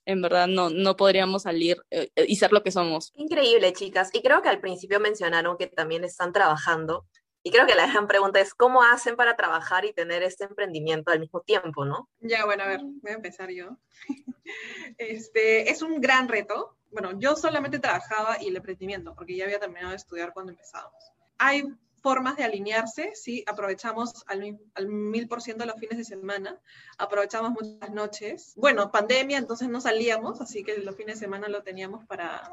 en 0.07 0.23
verdad 0.23 0.47
no, 0.47 0.71
no 0.71 0.97
podríamos 0.97 1.43
salir 1.43 1.83
eh, 1.91 2.11
y 2.17 2.37
ser 2.37 2.53
lo 2.53 2.63
que 2.63 2.71
somos. 2.71 3.13
Increíble, 3.17 3.73
chicas. 3.73 4.11
Y 4.13 4.23
creo 4.23 4.43
que 4.43 4.49
al 4.49 4.61
principio 4.61 5.01
mencionaron 5.01 5.57
que 5.57 5.67
también 5.67 6.05
están 6.05 6.33
trabajando. 6.33 7.07
Y 7.45 7.51
creo 7.51 7.67
que 7.67 7.75
la 7.75 7.87
gran 7.89 8.07
pregunta 8.07 8.41
es, 8.41 8.55
¿cómo 8.55 8.83
hacen 8.83 9.17
para 9.17 9.35
trabajar 9.35 9.85
y 9.85 9.93
tener 9.93 10.23
este 10.23 10.45
emprendimiento 10.45 11.11
al 11.11 11.19
mismo 11.19 11.41
tiempo, 11.41 11.85
no? 11.85 12.09
Ya, 12.21 12.45
bueno, 12.45 12.63
a 12.63 12.69
ver, 12.69 12.81
voy 12.83 13.11
a 13.11 13.15
empezar 13.15 13.51
yo. 13.51 13.77
Este, 14.99 15.71
es 15.71 15.83
un 15.83 16.01
gran 16.01 16.29
reto. 16.29 16.77
Bueno, 16.91 17.19
yo 17.19 17.37
solamente 17.37 17.79
trabajaba 17.79 18.43
y 18.43 18.49
el 18.49 18.57
emprendimiento, 18.57 19.15
porque 19.15 19.37
ya 19.37 19.45
había 19.45 19.59
terminado 19.59 19.91
de 19.91 19.97
estudiar 19.97 20.33
cuando 20.35 20.53
empezábamos. 20.53 21.13
Hay 21.39 21.65
formas 22.03 22.37
de 22.37 22.45
alinearse, 22.45 23.13
sí, 23.15 23.45
aprovechamos 23.47 24.25
al, 24.27 24.59
mil 24.89 25.29
por 25.29 25.41
ciento 25.41 25.65
los 25.65 25.79
fines 25.79 25.99
de 25.99 26.05
semana, 26.05 26.61
aprovechamos 26.99 27.53
muchas 27.53 27.91
noches. 27.93 28.53
Bueno, 28.57 28.91
pandemia, 28.91 29.39
entonces 29.39 29.69
no 29.69 29.81
salíamos, 29.81 30.41
así 30.41 30.65
que 30.65 30.79
los 30.79 30.97
fines 30.97 31.19
de 31.19 31.27
semana 31.27 31.49
lo 31.49 31.63
teníamos 31.63 32.05
para 32.07 32.51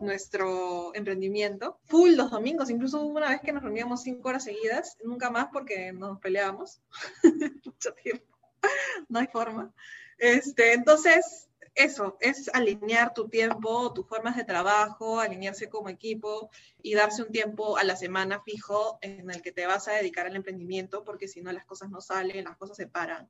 nuestro 0.00 0.94
emprendimiento. 0.94 1.78
Full 1.84 2.14
los 2.14 2.30
domingos, 2.30 2.70
incluso 2.70 3.02
una 3.02 3.28
vez 3.28 3.40
que 3.42 3.52
nos 3.52 3.62
reuníamos 3.62 4.02
cinco 4.02 4.30
horas 4.30 4.44
seguidas, 4.44 4.96
nunca 5.04 5.30
más 5.30 5.48
porque 5.52 5.92
nos 5.92 6.18
peleábamos 6.18 6.80
mucho 7.64 7.92
tiempo, 8.02 8.26
no 9.08 9.18
hay 9.18 9.26
forma. 9.26 9.74
Este, 10.18 10.72
entonces, 10.72 11.48
eso, 11.74 12.16
es 12.20 12.48
alinear 12.54 13.12
tu 13.12 13.28
tiempo, 13.28 13.92
tus 13.92 14.06
formas 14.06 14.36
de 14.36 14.44
trabajo, 14.44 15.20
alinearse 15.20 15.68
como 15.68 15.90
equipo 15.90 16.50
y 16.82 16.94
darse 16.94 17.22
un 17.22 17.30
tiempo 17.30 17.76
a 17.76 17.84
la 17.84 17.96
semana 17.96 18.40
fijo 18.42 18.98
en 19.02 19.30
el 19.30 19.42
que 19.42 19.52
te 19.52 19.66
vas 19.66 19.86
a 19.86 19.92
dedicar 19.92 20.26
al 20.26 20.36
emprendimiento, 20.36 21.04
porque 21.04 21.28
si 21.28 21.42
no 21.42 21.52
las 21.52 21.66
cosas 21.66 21.90
no 21.90 22.00
salen, 22.00 22.44
las 22.44 22.56
cosas 22.56 22.78
se 22.78 22.86
paran. 22.86 23.28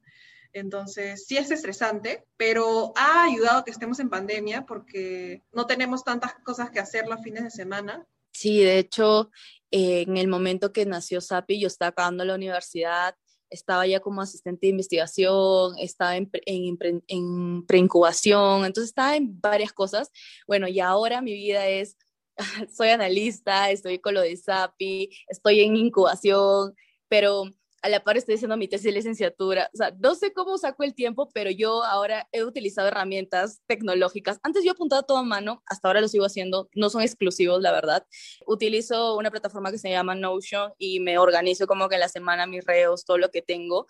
Entonces, 0.52 1.26
sí 1.26 1.36
es 1.36 1.50
estresante, 1.50 2.24
pero 2.36 2.92
ha 2.96 3.24
ayudado 3.24 3.64
que 3.64 3.72
estemos 3.72 3.98
en 3.98 4.08
pandemia 4.08 4.64
porque 4.64 5.42
no 5.52 5.66
tenemos 5.66 6.04
tantas 6.04 6.34
cosas 6.44 6.70
que 6.70 6.78
hacer 6.78 7.08
los 7.08 7.20
fines 7.22 7.42
de 7.42 7.50
semana. 7.50 8.06
Sí, 8.32 8.62
de 8.62 8.78
hecho, 8.78 9.30
en 9.70 10.16
el 10.16 10.28
momento 10.28 10.72
que 10.72 10.86
nació 10.86 11.20
Sapi, 11.20 11.60
yo 11.60 11.66
estaba 11.66 11.88
acabando 11.88 12.24
la 12.24 12.36
universidad 12.36 13.16
estaba 13.56 13.86
ya 13.86 14.00
como 14.00 14.22
asistente 14.22 14.66
de 14.66 14.70
investigación, 14.70 15.74
estaba 15.78 16.16
en, 16.16 16.30
en, 16.46 17.66
preincubación, 17.66 18.64
entonces 18.64 18.90
estaba 18.90 19.16
en 19.16 19.40
varias 19.40 19.72
cosas. 19.72 20.10
Bueno, 20.46 20.68
y 20.68 20.80
ahora 20.80 21.22
mi 21.22 21.32
vida 21.32 21.66
es, 21.66 21.96
soy 22.76 22.88
analista, 22.88 23.70
estoy 23.70 23.98
con 23.98 24.14
lo 24.14 24.20
de 24.20 24.36
SAPI, 24.36 25.10
estoy 25.28 25.60
en 25.60 25.76
incubación, 25.76 26.74
pero 27.08 27.44
a 27.86 27.88
la 27.88 28.02
par 28.02 28.16
estoy 28.16 28.34
haciendo 28.34 28.56
mi 28.56 28.66
tesis 28.66 28.86
de 28.86 28.92
licenciatura. 28.92 29.70
O 29.72 29.76
sea, 29.76 29.92
no 30.00 30.16
sé 30.16 30.32
cómo 30.32 30.58
saco 30.58 30.82
el 30.82 30.92
tiempo, 30.94 31.28
pero 31.32 31.50
yo 31.50 31.84
ahora 31.84 32.28
he 32.32 32.42
utilizado 32.42 32.88
herramientas 32.88 33.62
tecnológicas. 33.66 34.40
Antes 34.42 34.64
yo 34.64 34.72
apuntaba 34.72 35.04
todo 35.04 35.18
a 35.18 35.22
mano, 35.22 35.62
hasta 35.66 35.86
ahora 35.86 36.00
lo 36.00 36.08
sigo 36.08 36.24
haciendo. 36.24 36.68
No 36.74 36.90
son 36.90 37.02
exclusivos, 37.02 37.62
la 37.62 37.70
verdad. 37.70 38.04
Utilizo 38.44 39.16
una 39.16 39.30
plataforma 39.30 39.70
que 39.70 39.78
se 39.78 39.88
llama 39.88 40.16
Notion 40.16 40.72
y 40.78 40.98
me 40.98 41.16
organizo 41.18 41.68
como 41.68 41.88
que 41.88 41.94
en 41.94 42.00
la 42.00 42.08
semana 42.08 42.46
mis 42.48 42.64
reos, 42.64 43.04
todo 43.04 43.18
lo 43.18 43.30
que 43.30 43.40
tengo 43.40 43.86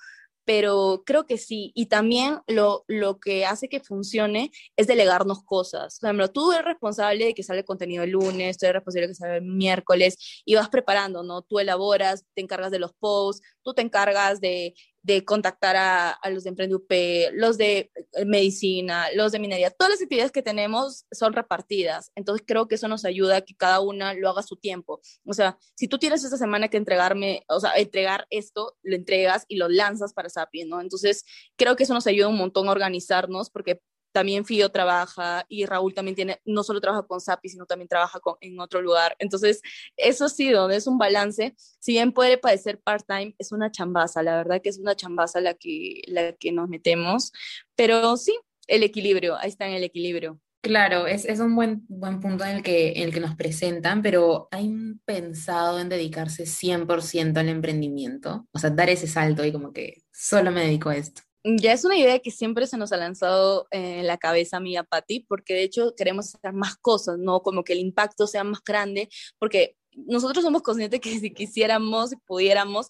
pero 0.46 1.02
creo 1.04 1.26
que 1.26 1.36
sí. 1.36 1.72
Y 1.74 1.86
también 1.86 2.38
lo, 2.46 2.84
lo 2.86 3.18
que 3.18 3.44
hace 3.44 3.68
que 3.68 3.80
funcione 3.80 4.52
es 4.76 4.86
delegarnos 4.86 5.42
cosas. 5.42 5.98
Por 6.00 6.08
ejemplo, 6.08 6.30
tú 6.30 6.52
eres 6.52 6.64
responsable 6.64 7.26
de 7.26 7.34
que 7.34 7.42
sale 7.42 7.64
contenido 7.64 8.04
el 8.04 8.10
lunes, 8.10 8.56
tú 8.56 8.64
eres 8.66 8.76
responsable 8.76 9.08
de 9.08 9.12
que 9.12 9.16
sale 9.16 9.36
el 9.38 9.42
miércoles 9.42 10.42
y 10.44 10.54
vas 10.54 10.68
preparando, 10.68 11.24
¿no? 11.24 11.42
Tú 11.42 11.58
elaboras, 11.58 12.24
te 12.34 12.42
encargas 12.42 12.70
de 12.70 12.78
los 12.78 12.92
posts, 12.94 13.42
tú 13.62 13.74
te 13.74 13.82
encargas 13.82 14.40
de 14.40 14.74
de 15.06 15.24
contactar 15.24 15.76
a, 15.76 16.10
a, 16.10 16.30
los 16.30 16.42
de 16.42 16.50
Emprende 16.50 16.74
UP, 16.74 16.92
los 17.32 17.56
de 17.56 17.92
medicina, 18.24 19.06
los 19.14 19.32
de 19.32 19.38
minería, 19.38 19.70
todas 19.70 19.90
las 19.90 20.02
actividades 20.02 20.32
que 20.32 20.42
tenemos 20.42 21.04
son 21.10 21.32
repartidas. 21.32 22.12
Entonces 22.14 22.44
creo 22.46 22.68
que 22.68 22.76
eso 22.76 22.88
nos 22.88 23.04
ayuda 23.04 23.36
a 23.36 23.40
que 23.42 23.54
cada 23.54 23.80
una 23.80 24.14
lo 24.14 24.30
haga 24.30 24.40
a 24.40 24.44
su 24.44 24.56
tiempo. 24.56 25.00
O 25.24 25.34
sea, 25.34 25.58
si 25.74 25.88
tú 25.88 25.98
tienes 25.98 26.24
esta 26.24 26.36
semana 26.36 26.68
que 26.68 26.76
entregarme, 26.76 27.44
o 27.48 27.60
sea, 27.60 27.72
entregar 27.72 28.26
esto, 28.30 28.76
lo 28.82 28.96
entregas 28.96 29.44
y 29.48 29.56
lo 29.56 29.68
lanzas 29.68 30.12
para 30.12 30.30
Sapi, 30.30 30.64
¿no? 30.64 30.80
Entonces 30.80 31.24
creo 31.56 31.76
que 31.76 31.84
eso 31.84 31.94
nos 31.94 32.06
ayuda 32.06 32.28
un 32.28 32.38
montón 32.38 32.68
a 32.68 32.72
organizarnos 32.72 33.50
porque 33.50 33.80
también 34.16 34.46
Fío 34.46 34.70
trabaja 34.70 35.44
y 35.46 35.66
Raúl 35.66 35.92
también 35.92 36.14
tiene, 36.14 36.40
no 36.46 36.62
solo 36.62 36.80
trabaja 36.80 37.06
con 37.06 37.20
SAPI, 37.20 37.50
sino 37.50 37.66
también 37.66 37.86
trabaja 37.86 38.18
con, 38.18 38.36
en 38.40 38.58
otro 38.60 38.80
lugar. 38.80 39.14
Entonces, 39.18 39.60
eso 39.94 40.30
sí, 40.30 40.48
donde 40.48 40.76
es 40.76 40.86
un 40.86 40.96
balance, 40.96 41.54
si 41.80 41.92
bien 41.92 42.12
puede 42.12 42.38
parecer 42.38 42.80
part-time, 42.80 43.34
es 43.38 43.52
una 43.52 43.70
chambaza, 43.70 44.22
la 44.22 44.38
verdad 44.38 44.62
que 44.62 44.70
es 44.70 44.78
una 44.78 44.96
chambaza 44.96 45.42
la 45.42 45.52
que, 45.52 46.00
la 46.06 46.32
que 46.32 46.50
nos 46.50 46.66
metemos, 46.70 47.30
pero 47.74 48.16
sí, 48.16 48.34
el 48.68 48.84
equilibrio, 48.84 49.36
ahí 49.36 49.50
está 49.50 49.68
en 49.68 49.74
el 49.74 49.84
equilibrio. 49.84 50.40
Claro, 50.62 51.06
es, 51.06 51.26
es 51.26 51.38
un 51.38 51.54
buen, 51.54 51.84
buen 51.86 52.20
punto 52.20 52.42
en 52.46 52.56
el, 52.56 52.62
que, 52.62 52.92
en 52.92 53.02
el 53.02 53.12
que 53.12 53.20
nos 53.20 53.36
presentan, 53.36 54.00
pero 54.00 54.48
¿hay 54.50 54.74
pensado 55.04 55.78
en 55.78 55.90
dedicarse 55.90 56.44
100% 56.44 57.36
al 57.36 57.50
emprendimiento? 57.50 58.48
O 58.50 58.58
sea, 58.58 58.70
dar 58.70 58.88
ese 58.88 59.08
salto 59.08 59.44
y 59.44 59.52
como 59.52 59.74
que 59.74 59.98
solo 60.10 60.50
me 60.52 60.62
dedico 60.62 60.88
a 60.88 60.96
esto 60.96 61.20
ya 61.46 61.72
es 61.72 61.84
una 61.84 61.96
idea 61.96 62.18
que 62.18 62.30
siempre 62.30 62.66
se 62.66 62.76
nos 62.76 62.92
ha 62.92 62.96
lanzado 62.96 63.68
en 63.70 64.06
la 64.06 64.18
cabeza 64.18 64.56
a 64.56 64.60
mí 64.60 64.76
a 64.76 64.82
Patti, 64.82 65.20
porque 65.20 65.54
de 65.54 65.62
hecho 65.62 65.94
queremos 65.96 66.34
hacer 66.34 66.52
más 66.52 66.76
cosas, 66.76 67.18
¿no? 67.18 67.40
Como 67.40 67.62
que 67.62 67.72
el 67.72 67.78
impacto 67.78 68.26
sea 68.26 68.42
más 68.42 68.62
grande, 68.64 69.08
porque 69.38 69.76
nosotros 69.92 70.44
somos 70.44 70.62
conscientes 70.62 71.00
que 71.00 71.18
si 71.18 71.32
quisiéramos, 71.32 72.10
si 72.10 72.16
pudiéramos, 72.16 72.88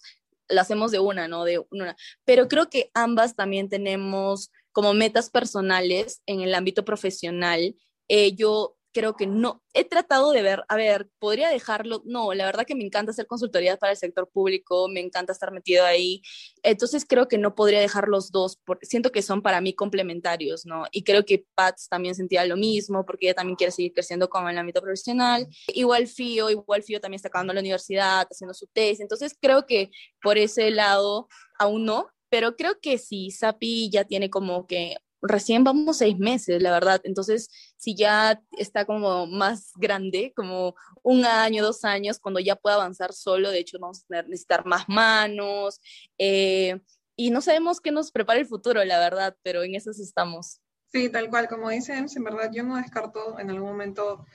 lo 0.49 0.61
hacemos 0.61 0.91
de 0.91 0.99
una, 0.99 1.27
¿no? 1.27 1.43
De 1.43 1.63
una. 1.71 1.95
Pero 2.25 2.47
creo 2.47 2.69
que 2.69 2.89
ambas 2.93 3.35
también 3.35 3.69
tenemos 3.69 4.51
como 4.71 4.93
metas 4.93 5.29
personales 5.29 6.21
en 6.25 6.41
el 6.41 6.55
ámbito 6.55 6.83
profesional. 6.83 7.75
Eh, 8.07 8.33
yo 8.35 8.76
creo 8.97 9.15
que 9.15 9.27
no, 9.27 9.61
he 9.75 9.83
tratado 9.83 10.31
de 10.31 10.41
ver, 10.41 10.63
a 10.69 10.75
ver, 10.75 11.07
podría 11.19 11.49
dejarlo, 11.49 12.01
no, 12.03 12.33
la 12.33 12.45
verdad 12.45 12.65
que 12.65 12.73
me 12.73 12.83
encanta 12.83 13.11
hacer 13.11 13.27
consultorías 13.27 13.77
para 13.77 13.91
el 13.91 13.97
sector 13.97 14.27
público, 14.27 14.87
me 14.89 15.01
encanta 15.01 15.33
estar 15.33 15.51
metido 15.51 15.85
ahí, 15.85 16.23
entonces 16.63 17.05
creo 17.07 17.27
que 17.27 17.37
no 17.37 17.53
podría 17.53 17.79
dejar 17.79 18.07
los 18.07 18.31
dos, 18.31 18.57
porque 18.65 18.87
siento 18.87 19.11
que 19.11 19.21
son 19.21 19.43
para 19.43 19.61
mí 19.61 19.75
complementarios, 19.75 20.65
¿no? 20.65 20.85
Y 20.91 21.03
creo 21.03 21.25
que 21.25 21.45
Pats 21.53 21.89
también 21.89 22.15
sentía 22.15 22.43
lo 22.47 22.57
mismo, 22.57 23.05
porque 23.05 23.27
ella 23.27 23.35
también 23.35 23.55
quiere 23.55 23.71
seguir 23.71 23.93
creciendo 23.93 24.29
como 24.29 24.49
en 24.49 24.53
el 24.53 24.61
ámbito 24.61 24.81
profesional, 24.81 25.47
igual 25.67 26.07
Fío, 26.07 26.49
igual 26.49 26.81
Fío 26.81 26.99
también 26.99 27.17
está 27.17 27.27
acabando 27.27 27.53
la 27.53 27.59
universidad, 27.59 28.27
haciendo 28.31 28.55
su 28.55 28.65
tesis, 28.65 29.01
entonces 29.01 29.37
creo 29.39 29.67
que 29.67 29.91
por 30.23 30.39
ese 30.39 30.71
lado 30.71 31.27
aún 31.59 31.85
no, 31.85 32.07
pero 32.29 32.55
creo 32.55 32.79
que 32.81 32.97
sí, 32.97 33.29
Sapi 33.29 33.91
ya 33.91 34.05
tiene 34.05 34.31
como 34.31 34.65
que 34.65 34.97
recién 35.21 35.63
vamos 35.63 35.97
seis 35.97 36.17
meses, 36.17 36.61
la 36.61 36.71
verdad. 36.71 37.01
Entonces, 37.03 37.49
si 37.77 37.95
ya 37.95 38.41
está 38.57 38.85
como 38.85 39.27
más 39.27 39.71
grande, 39.75 40.33
como 40.35 40.75
un 41.03 41.25
año, 41.25 41.63
dos 41.63 41.83
años, 41.83 42.19
cuando 42.19 42.39
ya 42.39 42.55
pueda 42.55 42.75
avanzar 42.75 43.13
solo, 43.13 43.51
de 43.51 43.59
hecho 43.59 43.77
vamos 43.79 44.05
a 44.11 44.21
necesitar 44.23 44.65
más 44.65 44.87
manos. 44.87 45.79
Eh, 46.17 46.79
y 47.15 47.31
no 47.31 47.41
sabemos 47.41 47.81
qué 47.81 47.91
nos 47.91 48.11
prepara 48.11 48.39
el 48.39 48.45
futuro, 48.45 48.83
la 48.83 48.99
verdad, 48.99 49.35
pero 49.43 49.63
en 49.63 49.75
eso 49.75 49.91
estamos. 49.91 50.61
Sí, 50.91 51.09
tal 51.09 51.29
cual, 51.29 51.49
como 51.49 51.69
dicen, 51.69 52.07
en 52.15 52.23
verdad 52.23 52.49
yo 52.53 52.63
no 52.63 52.77
descarto 52.77 53.39
en 53.39 53.49
algún 53.49 53.69
momento 53.69 54.25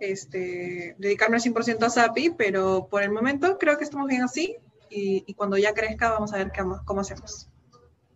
este, 0.00 0.96
dedicarme 0.98 1.36
al 1.36 1.42
100% 1.42 1.82
a 1.84 1.90
SAPI, 1.90 2.30
pero 2.30 2.88
por 2.90 3.02
el 3.02 3.12
momento 3.12 3.58
creo 3.58 3.78
que 3.78 3.84
estamos 3.84 4.08
bien 4.08 4.22
así 4.22 4.56
y, 4.88 5.34
cuando 5.34 5.56
ya 5.56 5.72
crezca 5.72 6.10
vamos 6.10 6.32
a 6.32 6.38
ver 6.38 6.50
cómo 6.84 7.00
hacemos. 7.00 7.48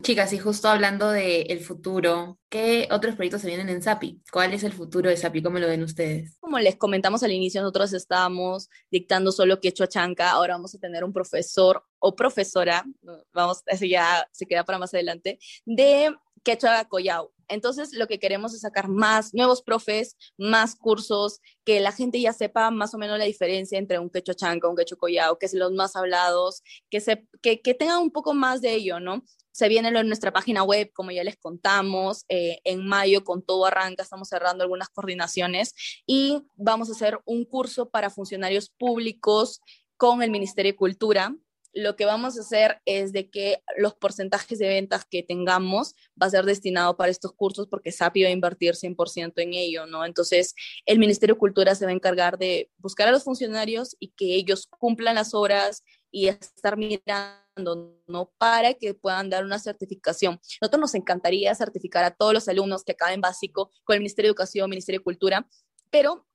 Chicas, 0.04 0.34
y 0.34 0.38
justo 0.38 0.68
hablando 0.68 1.08
del 1.08 1.60
futuro, 1.60 2.38
¿qué 2.50 2.88
otros 2.90 3.14
proyectos 3.14 3.40
se 3.40 3.46
vienen 3.46 3.70
en 3.70 3.82
SAPI? 3.82 4.20
¿Cuál 4.30 4.52
es 4.52 4.62
el 4.62 4.74
futuro 4.74 5.08
de 5.08 5.16
SAPI? 5.16 5.42
¿Cómo 5.42 5.58
lo 5.58 5.66
ven 5.66 5.82
ustedes? 5.82 6.36
Como 6.40 6.58
les 6.58 6.76
comentamos 6.76 7.22
al 7.22 7.32
inicio, 7.32 7.62
nosotros 7.62 7.94
estábamos 7.94 8.68
dictando 8.90 9.32
solo 9.32 9.60
quechua 9.60 9.88
chanca, 9.88 10.32
ahora 10.32 10.56
vamos 10.56 10.74
a 10.74 10.78
tener 10.78 11.04
un 11.04 11.14
profesor 11.14 11.82
o 12.00 12.14
profesora, 12.14 12.84
vamos, 13.32 13.62
eso 13.64 13.86
ya 13.86 14.28
se 14.30 14.44
queda 14.44 14.62
para 14.62 14.76
más 14.76 14.92
adelante, 14.92 15.38
de 15.64 16.14
quechua 16.42 16.84
collao. 16.84 17.32
Entonces, 17.48 17.94
lo 17.94 18.06
que 18.06 18.18
queremos 18.18 18.52
es 18.52 18.60
sacar 18.60 18.88
más 18.88 19.32
nuevos 19.32 19.62
profes, 19.62 20.18
más 20.36 20.76
cursos, 20.76 21.40
que 21.64 21.80
la 21.80 21.92
gente 21.92 22.20
ya 22.20 22.34
sepa 22.34 22.70
más 22.70 22.92
o 22.92 22.98
menos 22.98 23.18
la 23.18 23.24
diferencia 23.24 23.78
entre 23.78 23.98
un 23.98 24.10
quechua 24.10 24.34
chanca, 24.34 24.68
un 24.68 24.76
quechua 24.76 24.98
collao, 24.98 25.38
que 25.38 25.46
es 25.46 25.54
los 25.54 25.72
más 25.72 25.96
hablados, 25.96 26.62
que, 26.90 27.00
se, 27.00 27.26
que, 27.40 27.62
que 27.62 27.72
tengan 27.72 28.02
un 28.02 28.10
poco 28.10 28.34
más 28.34 28.60
de 28.60 28.74
ello, 28.74 29.00
¿no? 29.00 29.24
Se 29.54 29.68
viene 29.68 29.88
en 29.88 30.08
nuestra 30.08 30.32
página 30.32 30.64
web, 30.64 30.90
como 30.92 31.12
ya 31.12 31.22
les 31.22 31.36
contamos, 31.36 32.24
eh, 32.28 32.58
en 32.64 32.84
mayo 32.84 33.22
con 33.22 33.40
todo 33.40 33.66
arranca, 33.66 34.02
estamos 34.02 34.28
cerrando 34.28 34.64
algunas 34.64 34.88
coordinaciones 34.88 35.74
y 36.06 36.42
vamos 36.56 36.88
a 36.88 36.92
hacer 36.92 37.20
un 37.24 37.44
curso 37.44 37.88
para 37.88 38.10
funcionarios 38.10 38.68
públicos 38.68 39.60
con 39.96 40.24
el 40.24 40.32
Ministerio 40.32 40.72
de 40.72 40.76
Cultura. 40.76 41.36
Lo 41.72 41.94
que 41.94 42.04
vamos 42.04 42.36
a 42.36 42.40
hacer 42.40 42.82
es 42.84 43.12
de 43.12 43.30
que 43.30 43.62
los 43.76 43.94
porcentajes 43.94 44.58
de 44.58 44.66
ventas 44.66 45.04
que 45.08 45.22
tengamos 45.22 45.94
va 46.20 46.26
a 46.26 46.30
ser 46.30 46.46
destinado 46.46 46.96
para 46.96 47.12
estos 47.12 47.32
cursos 47.32 47.68
porque 47.68 47.92
SAPI 47.92 48.24
va 48.24 48.30
a 48.30 48.32
invertir 48.32 48.74
100% 48.74 49.34
en 49.36 49.54
ello, 49.54 49.86
¿no? 49.86 50.04
Entonces, 50.04 50.56
el 50.84 50.98
Ministerio 50.98 51.36
de 51.36 51.38
Cultura 51.38 51.76
se 51.76 51.84
va 51.84 51.92
a 51.92 51.94
encargar 51.94 52.38
de 52.38 52.72
buscar 52.78 53.06
a 53.06 53.12
los 53.12 53.22
funcionarios 53.22 53.94
y 54.00 54.08
que 54.08 54.34
ellos 54.34 54.66
cumplan 54.66 55.14
las 55.14 55.32
horas 55.32 55.84
y 56.10 56.26
estar 56.26 56.76
mirando 56.76 57.43
¿no? 57.56 58.32
Para 58.38 58.74
que 58.74 58.94
puedan 58.94 59.30
dar 59.30 59.44
una 59.44 59.58
certificación. 59.58 60.40
Nosotros 60.60 60.80
nos 60.80 60.94
encantaría 60.94 61.54
certificar 61.54 62.04
a 62.04 62.14
todos 62.14 62.32
los 62.32 62.48
alumnos 62.48 62.84
que 62.84 62.92
acaben 62.92 63.20
básico 63.20 63.70
con 63.84 63.94
el 63.94 64.00
Ministerio 64.00 64.28
de 64.28 64.32
Educación, 64.32 64.70
Ministerio 64.70 65.00
de 65.00 65.04
Cultura, 65.04 65.48
pero 65.90 66.26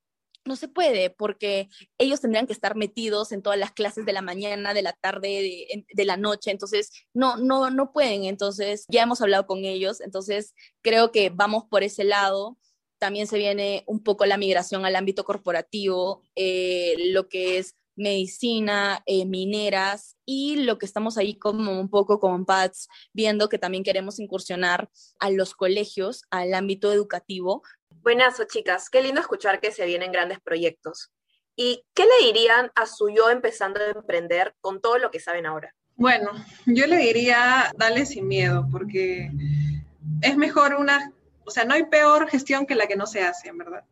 no 0.45 0.55
se 0.55 0.67
puede 0.67 1.09
porque 1.09 1.69
ellos 1.97 2.21
tendrían 2.21 2.47
que 2.47 2.53
estar 2.53 2.75
metidos 2.75 3.31
en 3.31 3.41
todas 3.41 3.59
las 3.59 3.71
clases 3.71 4.05
de 4.05 4.13
la 4.13 4.21
mañana, 4.21 4.73
de 4.73 4.81
la 4.81 4.93
tarde, 4.93 5.85
de, 5.93 6.05
la 6.05 6.17
noche, 6.17 6.51
entonces 6.51 6.91
no, 7.13 7.37
no, 7.37 7.69
no 7.69 7.91
pueden, 7.91 8.23
entonces 8.25 8.85
ya 8.89 9.03
hemos 9.03 9.21
hablado 9.21 9.45
con 9.45 9.65
ellos, 9.65 10.01
entonces 10.01 10.53
creo 10.81 11.11
que 11.11 11.29
vamos 11.29 11.65
por 11.69 11.83
ese 11.83 12.03
lado. 12.03 12.57
También 12.97 13.27
se 13.27 13.37
viene 13.37 13.83
un 13.87 14.03
poco 14.03 14.25
la 14.25 14.37
migración 14.37 14.85
al 14.85 14.95
ámbito 14.95 15.23
corporativo, 15.23 16.21
eh, 16.35 16.95
lo 17.13 17.29
que 17.29 17.57
es 17.57 17.75
medicina, 17.99 19.03
eh, 19.05 19.25
mineras 19.25 20.17
y 20.25 20.63
lo 20.63 20.77
que 20.77 20.85
estamos 20.85 21.17
ahí 21.17 21.37
como 21.37 21.79
un 21.79 21.89
poco 21.89 22.19
con 22.19 22.45
PADS, 22.45 22.87
viendo 23.13 23.49
que 23.49 23.59
también 23.59 23.83
queremos 23.83 24.19
incursionar 24.19 24.89
a 25.19 25.29
los 25.29 25.53
colegios, 25.53 26.23
al 26.31 26.53
ámbito 26.53 26.91
educativo. 26.91 27.61
Buenas, 28.01 28.41
chicas, 28.47 28.89
qué 28.89 29.01
lindo 29.01 29.21
escuchar 29.21 29.59
que 29.59 29.71
se 29.71 29.85
vienen 29.85 30.11
grandes 30.11 30.39
proyectos. 30.39 31.11
¿Y 31.55 31.83
qué 31.93 32.03
le 32.05 32.25
dirían 32.25 32.71
a 32.75 32.85
su 32.85 33.09
yo 33.09 33.29
empezando 33.29 33.81
a 33.81 33.89
emprender 33.89 34.55
con 34.61 34.79
todo 34.79 34.97
lo 34.97 35.11
que 35.11 35.19
saben 35.19 35.45
ahora? 35.45 35.75
Bueno, 35.97 36.31
yo 36.65 36.87
le 36.87 36.95
diría, 36.95 37.71
dale 37.75 38.05
sin 38.05 38.27
miedo, 38.29 38.65
porque 38.71 39.29
es 40.21 40.37
mejor 40.37 40.75
una, 40.75 41.11
o 41.45 41.51
sea, 41.51 41.65
no 41.65 41.73
hay 41.73 41.83
peor 41.87 42.29
gestión 42.29 42.65
que 42.65 42.75
la 42.75 42.87
que 42.87 42.95
no 42.95 43.05
se 43.05 43.21
hace, 43.21 43.49
en 43.49 43.57
verdad 43.57 43.83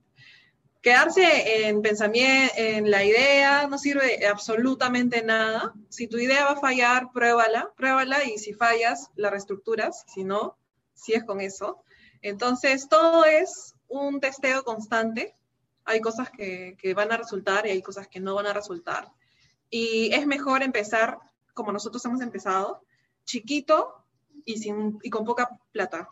quedarse 0.87 1.67
en 1.67 1.81
pensamiento, 1.81 2.53
en 2.55 2.89
la 2.89 3.03
idea, 3.03 3.67
no 3.67 3.77
sirve 3.77 4.25
absolutamente 4.25 5.21
nada. 5.21 5.73
Si 5.89 6.07
tu 6.07 6.17
idea 6.17 6.45
va 6.45 6.51
a 6.51 6.61
fallar, 6.61 7.11
pruébala, 7.11 7.73
pruébala 7.75 8.23
y 8.23 8.37
si 8.37 8.53
fallas, 8.53 9.11
la 9.17 9.29
reestructuras, 9.29 10.05
si 10.07 10.23
no, 10.23 10.57
si 10.93 11.11
es 11.13 11.25
con 11.25 11.41
eso. 11.41 11.83
Entonces, 12.21 12.87
todo 12.87 13.25
es 13.25 13.75
un 13.89 14.21
testeo 14.21 14.63
constante. 14.63 15.35
Hay 15.83 15.99
cosas 15.99 16.29
que, 16.29 16.77
que 16.79 16.93
van 16.93 17.11
a 17.11 17.17
resultar 17.17 17.67
y 17.67 17.71
hay 17.71 17.81
cosas 17.81 18.07
que 18.07 18.21
no 18.21 18.35
van 18.35 18.45
a 18.45 18.53
resultar. 18.53 19.11
Y 19.69 20.13
es 20.13 20.25
mejor 20.25 20.63
empezar 20.63 21.17
como 21.53 21.73
nosotros 21.73 22.05
hemos 22.05 22.21
empezado, 22.21 22.81
chiquito 23.25 24.05
y, 24.45 24.59
sin, 24.59 24.99
y 25.03 25.09
con 25.09 25.25
poca 25.25 25.49
plata 25.73 26.07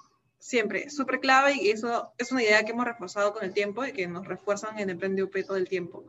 siempre, 0.46 0.92
súper 0.92 1.20
clave 1.20 1.56
y 1.60 1.72
eso 1.72 2.14
es 2.20 2.32
una 2.32 2.44
idea 2.44 2.64
que 2.64 2.72
hemos 2.72 2.86
reforzado 2.86 3.34
con 3.34 3.44
el 3.44 3.52
tiempo 3.52 3.84
y 3.84 3.94
que 3.94 4.08
nos 4.08 4.28
refuerzan 4.28 4.78
en 4.78 4.92
Emprende 4.92 5.24
UP 5.24 5.36
todo 5.46 5.58
el 5.58 5.68
tiempo. 5.68 6.06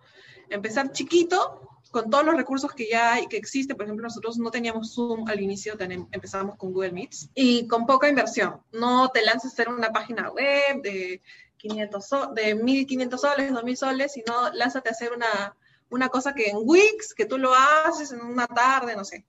Empezar 0.51 0.93
chiquito, 0.93 1.81
con 1.91 2.11
todos 2.11 2.25
los 2.27 2.37
recursos 2.37 2.71
que 2.73 2.87
ya 2.87 3.15
hay, 3.15 3.29
que 3.29 3.39
existe, 3.39 3.75
por 3.75 3.87
ejemplo, 3.87 4.05
nosotros 4.05 4.37
no 4.37 4.51
teníamos 4.51 4.95
Zoom 4.95 5.27
al 5.27 5.41
inicio, 5.41 5.75
empezamos 6.13 6.57
con 6.57 6.75
Google 6.75 6.93
Meets, 6.93 7.31
y 7.35 7.67
con 7.67 7.87
poca 7.87 8.11
inversión. 8.11 8.61
No 8.73 9.09
te 9.09 9.25
lances 9.25 9.53
a 9.53 9.55
hacer 9.55 9.71
una 9.71 9.91
página 9.91 10.31
web 10.31 10.83
de 10.83 11.23
500 11.57 12.11
de 12.35 12.57
1.500 12.57 13.17
soles, 13.17 13.53
2.000 13.53 13.77
soles, 13.77 14.13
sino 14.13 14.51
lánzate 14.53 14.91
a 14.91 14.93
hacer 14.93 15.13
una, 15.13 15.57
una 15.91 16.09
cosa 16.09 16.35
que 16.35 16.51
en 16.51 16.59
Wix, 16.61 17.15
que 17.15 17.27
tú 17.27 17.39
lo 17.39 17.55
haces 17.55 18.13
en 18.13 18.21
una 18.21 18.47
tarde, 18.47 18.97
no 18.97 19.05
sé. 19.05 19.27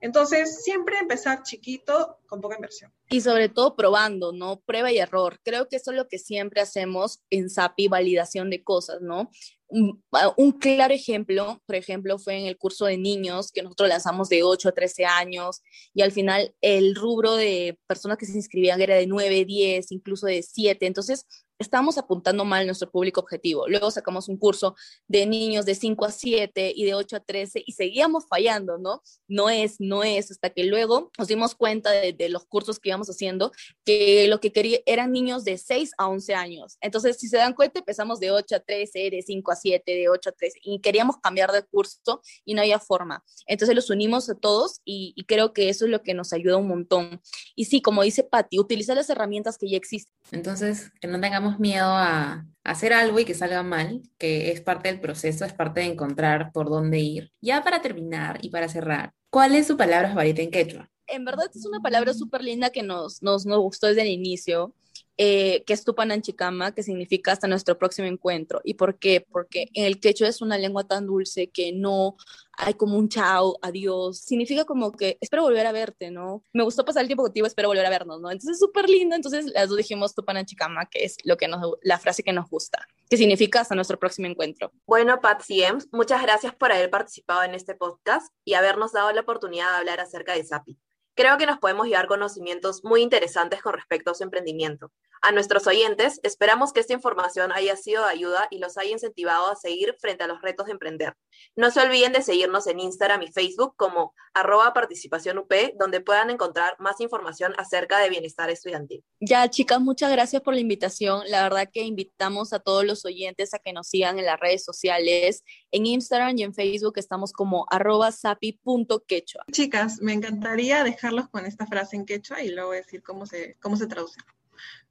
Entonces, 0.00 0.62
siempre 0.62 0.98
empezar 0.98 1.42
chiquito 1.42 2.18
con 2.26 2.40
poca 2.40 2.56
inversión. 2.56 2.92
Y 3.08 3.20
sobre 3.20 3.48
todo 3.48 3.74
probando, 3.76 4.32
¿no? 4.32 4.60
Prueba 4.60 4.92
y 4.92 4.98
error. 4.98 5.40
Creo 5.42 5.68
que 5.68 5.76
eso 5.76 5.90
es 5.90 5.96
lo 5.96 6.08
que 6.08 6.18
siempre 6.18 6.60
hacemos 6.60 7.22
en 7.30 7.48
SAPI, 7.48 7.88
validación 7.88 8.50
de 8.50 8.62
cosas, 8.62 9.00
¿no? 9.00 9.30
Un, 9.68 10.52
claro 10.52 10.94
ejemplo, 10.94 11.60
por 11.66 11.74
ejemplo, 11.74 12.18
fue 12.18 12.38
en 12.38 12.46
el 12.46 12.56
curso 12.56 12.84
de 12.84 12.96
niños 12.96 13.50
que 13.50 13.62
nosotros 13.62 13.88
lanzamos 13.88 14.28
de 14.28 14.44
8 14.44 14.68
a 14.68 14.72
13 14.72 15.04
años 15.04 15.62
y 15.92 16.02
al 16.02 16.12
final 16.12 16.54
el 16.60 16.94
rubro 16.94 17.34
de 17.34 17.76
personas 17.88 18.18
que 18.18 18.26
se 18.26 18.36
inscribían 18.36 18.80
era 18.80 18.94
de 18.94 19.08
9, 19.08 19.44
10, 19.44 19.90
incluso 19.90 20.26
de 20.26 20.42
7. 20.44 20.86
Entonces, 20.86 21.26
estábamos 21.58 21.98
apuntando 21.98 22.44
mal 22.44 22.66
nuestro 22.66 22.90
público 22.90 23.20
objetivo. 23.20 23.68
Luego 23.68 23.90
sacamos 23.90 24.28
un 24.28 24.36
curso 24.36 24.74
de 25.06 25.26
niños 25.26 25.64
de 25.66 25.74
5 25.74 26.04
a 26.04 26.10
7 26.10 26.72
y 26.74 26.84
de 26.84 26.94
8 26.94 27.16
a 27.16 27.20
13 27.20 27.62
y 27.64 27.72
seguíamos 27.72 28.26
fallando, 28.26 28.78
¿no? 28.78 29.02
No 29.28 29.50
es, 29.50 29.76
no 29.78 30.02
es, 30.04 30.30
hasta 30.30 30.50
que 30.50 30.64
luego 30.64 31.10
nos 31.18 31.28
dimos 31.28 31.54
cuenta 31.54 31.90
de, 31.90 32.14
los 32.28 32.46
cursos 32.46 32.78
que 32.78 32.88
íbamos 32.88 33.08
haciendo 33.08 33.52
que 33.84 34.26
lo 34.28 34.40
que 34.40 34.50
quería 34.50 34.78
eran 34.86 35.12
niños 35.12 35.44
de 35.44 35.58
6 35.58 35.92
a 35.98 36.08
11 36.08 36.34
años. 36.34 36.78
Entonces, 36.80 37.18
si 37.18 37.28
se 37.28 37.36
dan 37.36 37.52
cuenta, 37.52 37.80
empezamos 37.80 38.18
de 38.18 38.30
8 38.30 38.56
a 38.56 38.60
13, 38.60 39.10
de 39.10 39.22
5 39.22 39.52
a 39.52 39.56
7, 39.56 39.92
de 39.92 40.08
8 40.08 40.30
a 40.30 40.32
13 40.32 40.58
y 40.62 40.80
queríamos 40.80 41.18
cambiar 41.18 41.52
de 41.52 41.62
curso 41.62 42.22
y 42.44 42.54
no 42.54 42.62
había 42.62 42.78
forma. 42.78 43.22
Entonces 43.46 43.76
los 43.76 43.90
unimos 43.90 44.28
a 44.30 44.34
todos 44.34 44.80
y, 44.84 45.12
y 45.16 45.24
creo 45.24 45.52
que 45.52 45.68
eso 45.68 45.84
es 45.84 45.90
lo 45.90 46.02
que 46.02 46.14
nos 46.14 46.32
ayuda 46.32 46.56
un 46.56 46.68
montón. 46.68 47.20
Y 47.54 47.66
sí, 47.66 47.82
como 47.82 48.02
dice 48.02 48.24
Patti, 48.24 48.58
utilizar 48.58 48.96
las 48.96 49.10
herramientas 49.10 49.58
que 49.58 49.68
ya 49.68 49.76
existen. 49.76 50.14
Entonces, 50.32 50.90
que 51.00 51.06
no 51.06 51.20
tengamos 51.20 51.43
miedo 51.58 51.86
a, 51.86 52.46
hacer 52.64 52.94
algo 52.94 53.18
y 53.18 53.26
que 53.26 53.34
salga 53.34 53.62
mal, 53.62 54.02
que 54.16 54.50
es 54.50 54.62
parte 54.62 54.88
del 54.88 54.98
proceso, 54.98 55.44
es 55.44 55.52
parte 55.52 55.80
de 55.80 55.86
encontrar 55.86 56.50
por 56.50 56.70
dónde 56.70 56.98
ir. 56.98 57.30
Ya 57.42 57.62
para 57.62 57.82
terminar 57.82 58.38
y 58.40 58.48
para 58.48 58.68
cerrar, 58.68 59.12
¿cuál 59.30 59.54
es 59.54 59.66
su 59.66 59.76
palabra 59.76 60.08
favorita 60.08 60.40
en 60.40 60.50
quechua? 60.50 60.90
En 61.06 61.26
verdad 61.26 61.50
es 61.54 61.66
una 61.66 61.80
palabra 61.80 62.14
súper 62.14 62.42
linda 62.42 62.70
que 62.70 62.82
nos, 62.82 63.22
nos, 63.22 63.44
nos 63.44 63.58
gustó 63.58 63.88
desde 63.88 64.02
el 64.02 64.08
inicio 64.08 64.74
eh, 65.16 65.62
que 65.64 65.72
es 65.72 65.84
Tupananchikama, 65.84 66.74
que 66.74 66.82
significa 66.82 67.32
hasta 67.32 67.46
nuestro 67.46 67.78
próximo 67.78 68.08
encuentro. 68.08 68.60
¿Y 68.64 68.74
por 68.74 68.98
qué? 68.98 69.24
Porque 69.30 69.68
en 69.72 69.84
el 69.84 70.00
quechua 70.00 70.28
es 70.28 70.42
una 70.42 70.58
lengua 70.58 70.84
tan 70.84 71.06
dulce 71.06 71.50
que 71.50 71.72
no 71.72 72.16
hay 72.56 72.74
como 72.74 72.98
un 72.98 73.08
chao, 73.08 73.56
adiós. 73.62 74.18
Significa 74.18 74.64
como 74.64 74.92
que 74.92 75.18
espero 75.20 75.42
volver 75.42 75.66
a 75.66 75.72
verte, 75.72 76.10
¿no? 76.10 76.42
Me 76.52 76.64
gustó 76.64 76.84
pasar 76.84 77.02
el 77.02 77.08
tiempo 77.08 77.22
contigo, 77.22 77.46
espero 77.46 77.68
volver 77.68 77.86
a 77.86 77.90
vernos, 77.90 78.20
¿no? 78.20 78.30
Entonces 78.30 78.52
es 78.52 78.58
súper 78.58 78.88
lindo. 78.88 79.14
Entonces 79.14 79.46
las 79.46 79.68
dos 79.68 79.78
dijimos 79.78 80.14
Tupananchikama, 80.14 80.86
que 80.86 81.04
es 81.04 81.16
lo 81.24 81.36
que 81.36 81.48
nos, 81.48 81.60
la 81.82 81.98
frase 81.98 82.22
que 82.22 82.32
nos 82.32 82.48
gusta, 82.48 82.86
que 83.08 83.16
significa 83.16 83.60
hasta 83.60 83.74
nuestro 83.74 83.98
próximo 83.98 84.26
encuentro. 84.28 84.72
Bueno, 84.86 85.20
Patsy 85.20 85.62
muchas 85.92 86.22
gracias 86.22 86.54
por 86.54 86.72
haber 86.72 86.90
participado 86.90 87.44
en 87.44 87.54
este 87.54 87.74
podcast 87.74 88.32
y 88.44 88.54
habernos 88.54 88.92
dado 88.92 89.12
la 89.12 89.20
oportunidad 89.20 89.70
de 89.70 89.76
hablar 89.76 90.00
acerca 90.00 90.34
de 90.34 90.44
SAPI. 90.44 90.78
Creo 91.14 91.38
que 91.38 91.46
nos 91.46 91.58
podemos 91.58 91.86
llevar 91.86 92.06
conocimientos 92.06 92.82
muy 92.84 93.02
interesantes 93.02 93.62
con 93.62 93.74
respecto 93.74 94.10
a 94.10 94.14
su 94.14 94.24
emprendimiento. 94.24 94.90
A 95.26 95.32
nuestros 95.32 95.66
oyentes, 95.66 96.20
esperamos 96.22 96.74
que 96.74 96.80
esta 96.80 96.92
información 96.92 97.50
haya 97.50 97.76
sido 97.76 98.04
de 98.04 98.10
ayuda 98.10 98.46
y 98.50 98.58
los 98.58 98.76
haya 98.76 98.90
incentivado 98.90 99.50
a 99.50 99.56
seguir 99.56 99.96
frente 99.98 100.22
a 100.22 100.26
los 100.26 100.42
retos 100.42 100.66
de 100.66 100.72
emprender. 100.72 101.16
No 101.56 101.70
se 101.70 101.80
olviden 101.80 102.12
de 102.12 102.20
seguirnos 102.20 102.66
en 102.66 102.78
Instagram 102.78 103.22
y 103.22 103.32
Facebook 103.32 103.72
como 103.74 104.12
arroba 104.34 104.74
participación 104.74 105.38
UP, 105.38 105.50
donde 105.78 106.02
puedan 106.02 106.28
encontrar 106.28 106.76
más 106.78 107.00
información 107.00 107.54
acerca 107.56 108.00
de 108.00 108.10
bienestar 108.10 108.50
estudiantil. 108.50 109.02
Ya, 109.18 109.48
chicas, 109.48 109.80
muchas 109.80 110.12
gracias 110.12 110.42
por 110.42 110.52
la 110.52 110.60
invitación. 110.60 111.22
La 111.28 111.44
verdad 111.44 111.70
que 111.72 111.80
invitamos 111.80 112.52
a 112.52 112.58
todos 112.58 112.84
los 112.84 113.06
oyentes 113.06 113.54
a 113.54 113.60
que 113.60 113.72
nos 113.72 113.88
sigan 113.88 114.18
en 114.18 114.26
las 114.26 114.38
redes 114.38 114.62
sociales. 114.62 115.42
En 115.70 115.86
Instagram 115.86 116.36
y 116.36 116.42
en 116.42 116.52
Facebook 116.52 116.98
estamos 116.98 117.32
como 117.32 117.64
arroba 117.70 118.12
sapi.quechua. 118.12 119.44
Chicas, 119.50 120.02
me 120.02 120.12
encantaría 120.12 120.84
dejar 120.84 121.14
con 121.30 121.46
esta 121.46 121.66
frase 121.66 121.96
en 121.96 122.04
quechua 122.04 122.42
y 122.42 122.50
luego 122.50 122.72
decir 122.72 123.02
cómo 123.02 123.24
se, 123.24 123.56
cómo 123.62 123.78
se 123.78 123.86
traduce. 123.86 124.20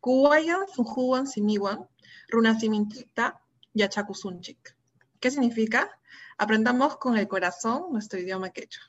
Kuwayan 0.04 0.68
Fujuan 0.68 1.26
Simiwan, 1.28 1.88
Runasiminchita 2.28 3.40
Yachakusunchik. 3.74 4.76
¿Qué 5.22 5.32
significa? 5.32 5.98
Aprendamos 6.38 6.98
con 6.98 7.16
el 7.18 7.30
corazón 7.30 7.86
nuestro 7.94 8.20
idioma 8.20 8.50
quechua. 8.50 8.84